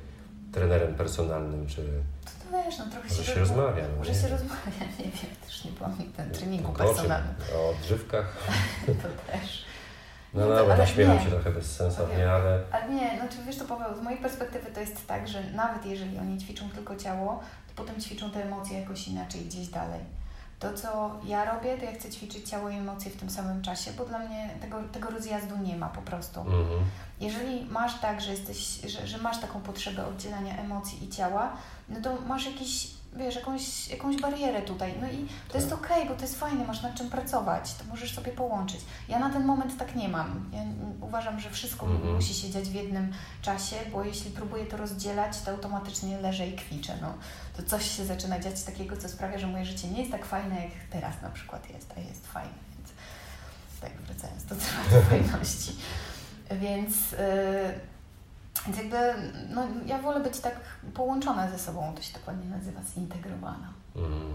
trenerem 0.52 0.96
personalnym, 0.96 1.68
czy 1.68 1.82
wiesz, 2.64 2.78
no 2.78 2.86
trochę 2.86 3.10
może 3.10 3.24
się, 3.24 3.34
się 3.34 3.40
rozmawia. 3.40 3.84
No, 3.92 3.98
może 3.98 4.14
się 4.14 4.28
rozmawia, 4.28 4.86
nie 5.00 5.06
wiem, 5.06 5.36
też 5.46 5.66
nie 5.66 5.72
byłam 5.72 5.98
ten 6.18 6.32
treningu 6.32 6.72
no, 6.72 6.78
personalnym. 6.78 7.36
O 7.56 7.70
odżywkach. 7.70 8.38
to 8.86 9.32
też. 9.32 9.66
No 10.34 10.48
dobra, 10.48 10.64
no, 10.68 10.78
naśmiewam 10.78 11.20
się 11.20 11.30
trochę 11.30 11.52
bezsensownie, 11.52 12.32
ale... 12.32 12.62
Ale 12.72 12.90
nie, 12.90 13.18
znaczy 13.20 13.38
wiesz 13.48 13.58
to 13.58 13.66
Paweł, 13.66 13.96
z 13.96 14.02
mojej 14.02 14.20
perspektywy 14.20 14.72
to 14.72 14.80
jest 14.80 15.08
tak, 15.08 15.28
że 15.28 15.44
nawet 15.44 15.86
jeżeli 15.86 16.18
oni 16.18 16.38
ćwiczą 16.38 16.70
tylko 16.70 16.96
ciało, 16.96 17.40
to 17.68 17.84
potem 17.84 18.02
ćwiczą 18.02 18.32
te 18.32 18.44
emocje 18.44 18.80
jakoś 18.80 19.08
inaczej, 19.08 19.42
gdzieś 19.42 19.68
dalej. 19.68 20.00
To, 20.64 20.74
co 20.74 21.12
ja 21.26 21.46
robię, 21.46 21.78
to 21.78 21.86
ja 21.86 21.92
chcę 21.94 22.10
ćwiczyć 22.10 22.50
ciało 22.50 22.70
i 22.70 22.76
emocje 22.76 23.12
w 23.12 23.16
tym 23.18 23.30
samym 23.30 23.62
czasie, 23.62 23.92
bo 23.98 24.06
dla 24.06 24.20
mnie 24.20 24.50
tego, 24.62 24.78
tego 24.92 25.10
rozjazdu 25.10 25.58
nie 25.58 25.76
ma 25.76 25.90
po 25.90 26.02
prostu. 26.02 26.40
Mhm. 26.40 26.80
Jeżeli 27.20 27.66
masz 27.66 28.00
tak, 28.00 28.22
że, 28.22 28.32
jesteś, 28.32 28.58
że, 28.88 29.08
że 29.08 29.18
masz 29.18 29.42
taką 29.42 29.62
potrzebę 29.62 30.08
oddzielania 30.08 30.58
emocji 30.58 31.04
i 31.04 31.10
ciała, 31.10 31.54
no 31.90 32.02
to 32.02 32.22
masz 32.28 32.46
jakiś, 32.46 32.88
wiesz, 33.16 33.36
jakąś, 33.36 33.88
jakąś 33.88 34.22
barierę 34.22 34.62
tutaj. 34.62 34.94
No 35.02 35.08
i 35.08 35.18
to 35.48 35.54
tak. 35.54 35.62
jest 35.62 35.74
okej, 35.74 35.98
okay, 35.98 36.10
bo 36.10 36.16
to 36.16 36.22
jest 36.22 36.40
fajne, 36.40 36.66
masz 36.66 36.82
nad 36.82 36.96
czym 36.96 37.10
pracować, 37.10 37.74
to 37.74 37.84
możesz 37.90 38.16
sobie 38.16 38.32
połączyć. 38.32 38.82
Ja 39.10 39.20
na 39.20 39.30
ten 39.30 39.46
moment 39.46 39.78
tak 39.78 39.96
nie 39.96 40.10
mam. 40.10 40.50
Ja 40.54 40.62
uważam, 41.02 41.40
że 41.40 41.50
wszystko 41.50 41.86
mhm. 41.86 42.16
musi 42.16 42.34
się 42.34 42.50
dziać 42.50 42.70
w 42.70 42.74
jednym 42.74 43.14
czasie, 43.42 43.76
bo 43.92 44.04
jeśli 44.04 44.32
próbuję 44.32 44.66
to 44.66 44.78
rozdzielać, 44.78 45.42
to 45.42 45.52
automatycznie 45.52 46.18
leżę 46.18 46.48
i 46.48 46.56
kwiczę. 46.56 46.98
No, 47.02 47.14
to 47.58 47.64
coś 47.64 47.98
się 47.98 48.06
zaczyna 48.06 48.40
dziać 48.40 48.64
takiego, 48.64 48.98
co 48.98 49.10
sprawia, 49.10 49.38
że 49.38 49.48
moje 49.48 49.66
życie 49.66 49.88
nie 49.88 50.00
jest 50.00 50.12
tak 50.12 50.26
fajne, 50.26 50.56
jak 50.56 50.72
teraz 50.90 51.22
na 51.22 51.30
przykład 51.30 51.70
jest, 51.70 51.94
a 51.98 52.00
jest 52.00 52.28
fajne. 52.28 52.54
Więc 52.78 52.90
tak 53.82 53.92
wracając 53.92 54.46
do 54.46 54.56
tematu 54.64 55.10
fajności. 55.10 55.76
Więc... 56.52 57.12
Yy, 57.12 57.93
Więc 58.66 58.78
jakby, 58.78 58.98
no 59.50 59.68
ja 59.86 60.02
wolę 60.02 60.20
być 60.20 60.40
tak 60.40 60.56
połączona 60.94 61.50
ze 61.50 61.60
sobą, 61.60 61.94
to 61.96 62.02
się 62.02 62.14
dokładnie 62.14 62.50
nazywa 62.50 62.82
zintegrowana. 62.84 63.74
Mm. 63.96 64.34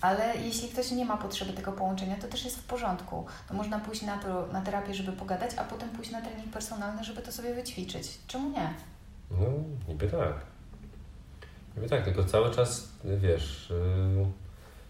Ale 0.00 0.36
jeśli 0.36 0.68
ktoś 0.68 0.90
nie 0.90 1.04
ma 1.04 1.16
potrzeby 1.16 1.52
tego 1.52 1.72
połączenia, 1.72 2.16
to 2.16 2.28
też 2.28 2.44
jest 2.44 2.58
w 2.58 2.64
porządku. 2.64 3.26
To 3.48 3.54
można 3.54 3.80
pójść 3.80 4.02
na, 4.02 4.18
to, 4.18 4.46
na 4.52 4.60
terapię, 4.60 4.94
żeby 4.94 5.12
pogadać, 5.12 5.50
a 5.56 5.64
potem 5.64 5.88
pójść 5.88 6.10
na 6.10 6.20
trening 6.22 6.52
personalny, 6.52 7.04
żeby 7.04 7.22
to 7.22 7.32
sobie 7.32 7.54
wyćwiczyć. 7.54 8.18
Czemu 8.26 8.50
nie? 8.50 8.74
No, 9.30 9.46
niby 9.88 10.08
tak. 10.08 10.34
Niby 11.76 11.88
tak, 11.88 12.04
tylko 12.04 12.24
cały 12.24 12.54
czas, 12.54 12.88
wiesz, 13.04 13.72
yy, 14.16 14.26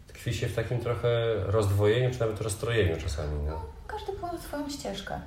tkwi 0.06 0.34
się 0.34 0.48
w 0.48 0.54
takim 0.54 0.80
trochę 0.80 1.34
rozdwojeniu, 1.46 2.10
czy 2.14 2.20
nawet 2.20 2.40
rozstrojeniu 2.40 2.96
czasami, 2.96 3.42
no. 3.46 3.62
Każdy 3.86 4.12
ma 4.22 4.38
swoją 4.38 4.70
ścieżkę. 4.70 5.20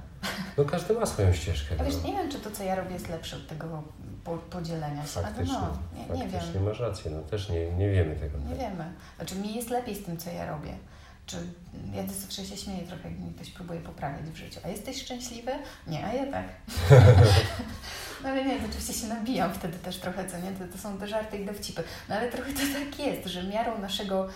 No 0.58 0.66
każdy 0.66 0.94
ma 0.94 1.06
swoją 1.06 1.34
ścieżkę. 1.34 1.76
Ja 1.76 1.84
wiesz, 1.84 1.96
no. 1.96 2.10
nie 2.10 2.14
wiem, 2.18 2.32
czy 2.32 2.40
to, 2.40 2.52
co 2.52 2.64
ja 2.64 2.76
robię, 2.76 2.94
jest 2.94 3.10
lepsze 3.10 3.36
od 3.36 3.48
tego 3.48 3.84
po, 4.24 4.38
podzielenia 4.38 5.06
się, 5.06 5.20
ale 5.20 5.28
Faktycznie, 5.28 5.54
no, 5.54 5.78
nie, 5.96 6.18
nie 6.18 6.30
faktycznie 6.30 6.54
wiem. 6.54 6.64
masz 6.64 6.80
rację, 6.80 7.12
no 7.12 7.22
też 7.22 7.50
nie, 7.50 7.72
nie 7.72 7.90
wiemy 7.90 8.16
tego. 8.16 8.38
Nie 8.38 8.56
wiemy. 8.56 8.84
Znaczy, 9.18 9.36
mi 9.36 9.56
jest 9.56 9.70
lepiej 9.70 9.96
z 9.96 10.04
tym, 10.06 10.18
co 10.18 10.30
ja 10.30 10.46
robię. 10.46 10.74
Czy 11.26 11.38
ja 11.94 12.04
zawsze 12.22 12.46
się 12.46 12.58
śmieję 12.58 12.88
trochę, 12.88 13.10
jak 13.10 13.20
mnie 13.20 13.32
ktoś 13.34 13.50
próbuje 13.50 13.80
poprawiać 13.80 14.26
w 14.30 14.36
życiu. 14.36 14.60
A 14.66 14.68
jesteś 14.68 15.02
szczęśliwy? 15.02 15.52
Nie, 15.88 16.06
a 16.06 16.14
ja 16.14 16.32
tak. 16.32 16.46
no 18.24 18.30
ale 18.30 18.46
nie, 18.46 18.60
to 18.60 18.66
oczywiście 18.66 18.94
się 18.94 19.08
nabijam 19.08 19.54
wtedy 19.54 19.78
też 19.78 19.98
trochę, 19.98 20.30
co 20.30 20.38
nie? 20.40 20.52
To, 20.52 20.74
to 20.74 20.78
są 20.78 20.98
te 20.98 21.08
żarty 21.08 21.38
i 21.38 21.46
dowcipy. 21.46 21.84
No 22.10 22.16
ale 22.16 22.32
trochę 22.32 22.54
to 22.54 22.60
tak 22.60 23.00
jest, 23.00 23.28
że 23.28 23.44
miarą 23.44 23.78
naszego 23.80 24.28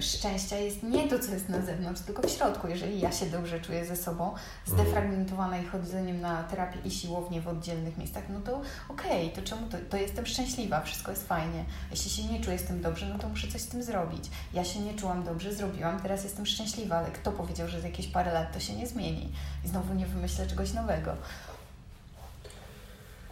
szczęścia 0.00 0.56
jest 0.56 0.82
nie 0.82 1.08
to, 1.08 1.18
co 1.18 1.32
jest 1.32 1.48
na 1.48 1.60
zewnątrz, 1.60 2.00
tylko 2.00 2.22
w 2.22 2.30
środku. 2.30 2.68
Jeżeli 2.68 3.00
ja 3.00 3.12
się 3.12 3.26
dobrze 3.26 3.60
czuję 3.60 3.86
ze 3.86 3.96
sobą, 3.96 4.34
zdefragmentowana 4.66 5.58
i 5.58 5.64
chodzeniem 5.64 6.20
na 6.20 6.44
terapię 6.44 6.78
i 6.84 6.90
siłownię 6.90 7.40
w 7.40 7.48
oddzielnych 7.48 7.98
miejscach, 7.98 8.24
no 8.28 8.40
to 8.40 8.62
okej, 8.88 9.30
to 9.30 9.42
czemu 9.42 9.68
to, 9.68 9.78
to 9.90 9.96
jestem 9.96 10.26
szczęśliwa, 10.26 10.80
wszystko 10.80 11.10
jest 11.10 11.28
fajnie. 11.28 11.64
Jeśli 11.90 12.10
się 12.10 12.24
nie 12.24 12.40
czuję 12.40 12.58
z 12.58 12.64
tym 12.64 12.82
dobrze, 12.82 13.06
no 13.06 13.18
to 13.18 13.28
muszę 13.28 13.48
coś 13.48 13.60
z 13.60 13.68
tym 13.68 13.82
zrobić. 13.82 14.24
Ja 14.52 14.64
się 14.64 14.80
nie 14.80 14.94
czułam 14.94 15.24
dobrze, 15.24 15.54
zrobiłam, 15.54 16.00
teraz 16.00 16.24
jestem 16.24 16.46
szczęśliwa, 16.46 16.96
ale 16.96 17.10
kto 17.10 17.32
powiedział, 17.32 17.68
że 17.68 17.80
za 17.80 17.86
jakieś 17.88 18.06
parę 18.06 18.32
lat 18.32 18.52
to 18.52 18.60
się 18.60 18.76
nie 18.76 18.86
zmieni 18.86 19.32
i 19.64 19.68
znowu 19.68 19.94
nie 19.94 20.06
wymyślę 20.06 20.46
czegoś 20.46 20.72
nowego. 20.72 21.16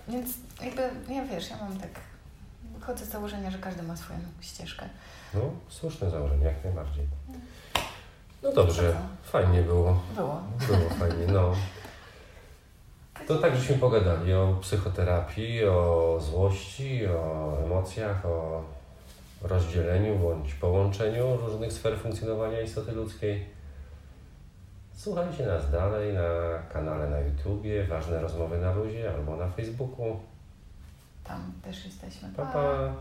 Więc 0.09 0.29
jakby, 0.63 0.83
ja 1.15 1.25
wiesz, 1.25 1.51
ja 1.51 1.57
mam 1.57 1.79
tak, 1.79 1.91
wychodzę 2.81 3.05
z 3.07 3.09
założenia, 3.09 3.51
że 3.51 3.59
każdy 3.59 3.83
ma 3.83 3.97
swoją 3.97 4.19
ścieżkę. 4.41 4.87
No, 5.35 5.41
słuszne 5.69 6.11
założenie, 6.11 6.45
jak 6.45 6.65
najbardziej. 6.65 7.07
No 8.43 8.53
dobrze, 8.53 8.97
fajnie 9.23 9.63
było. 9.63 10.01
Było. 10.15 10.43
Było 10.67 10.91
fajnie, 10.99 11.27
no. 11.33 11.55
To 13.29 13.39
tak, 13.39 13.57
żeśmy 13.57 13.77
pogadali 13.77 14.35
o 14.35 14.59
psychoterapii, 14.61 15.65
o 15.65 16.19
złości, 16.21 17.07
o 17.07 17.57
emocjach, 17.65 18.27
o 18.27 18.65
rozdzieleniu 19.43 20.19
bądź 20.19 20.55
połączeniu 20.55 21.37
różnych 21.37 21.73
sfer 21.73 21.99
funkcjonowania 21.99 22.61
istoty 22.61 22.93
ludzkiej. 22.93 23.47
Słuchajcie 24.97 25.47
nas 25.47 25.71
dalej 25.71 26.15
na 26.15 26.59
kanale 26.73 27.11
na 27.11 27.21
YouTubie, 27.21 27.85
Ważne 27.85 28.21
Rozmowy 28.21 28.59
na 28.59 28.75
Luzie 28.75 29.15
albo 29.15 29.37
na 29.37 29.49
Facebooku. 29.49 30.21
Tam 31.31 31.53
też 31.63 31.85
jesteśmy. 31.85 32.29
Pa, 32.37 32.47
pa. 32.47 32.93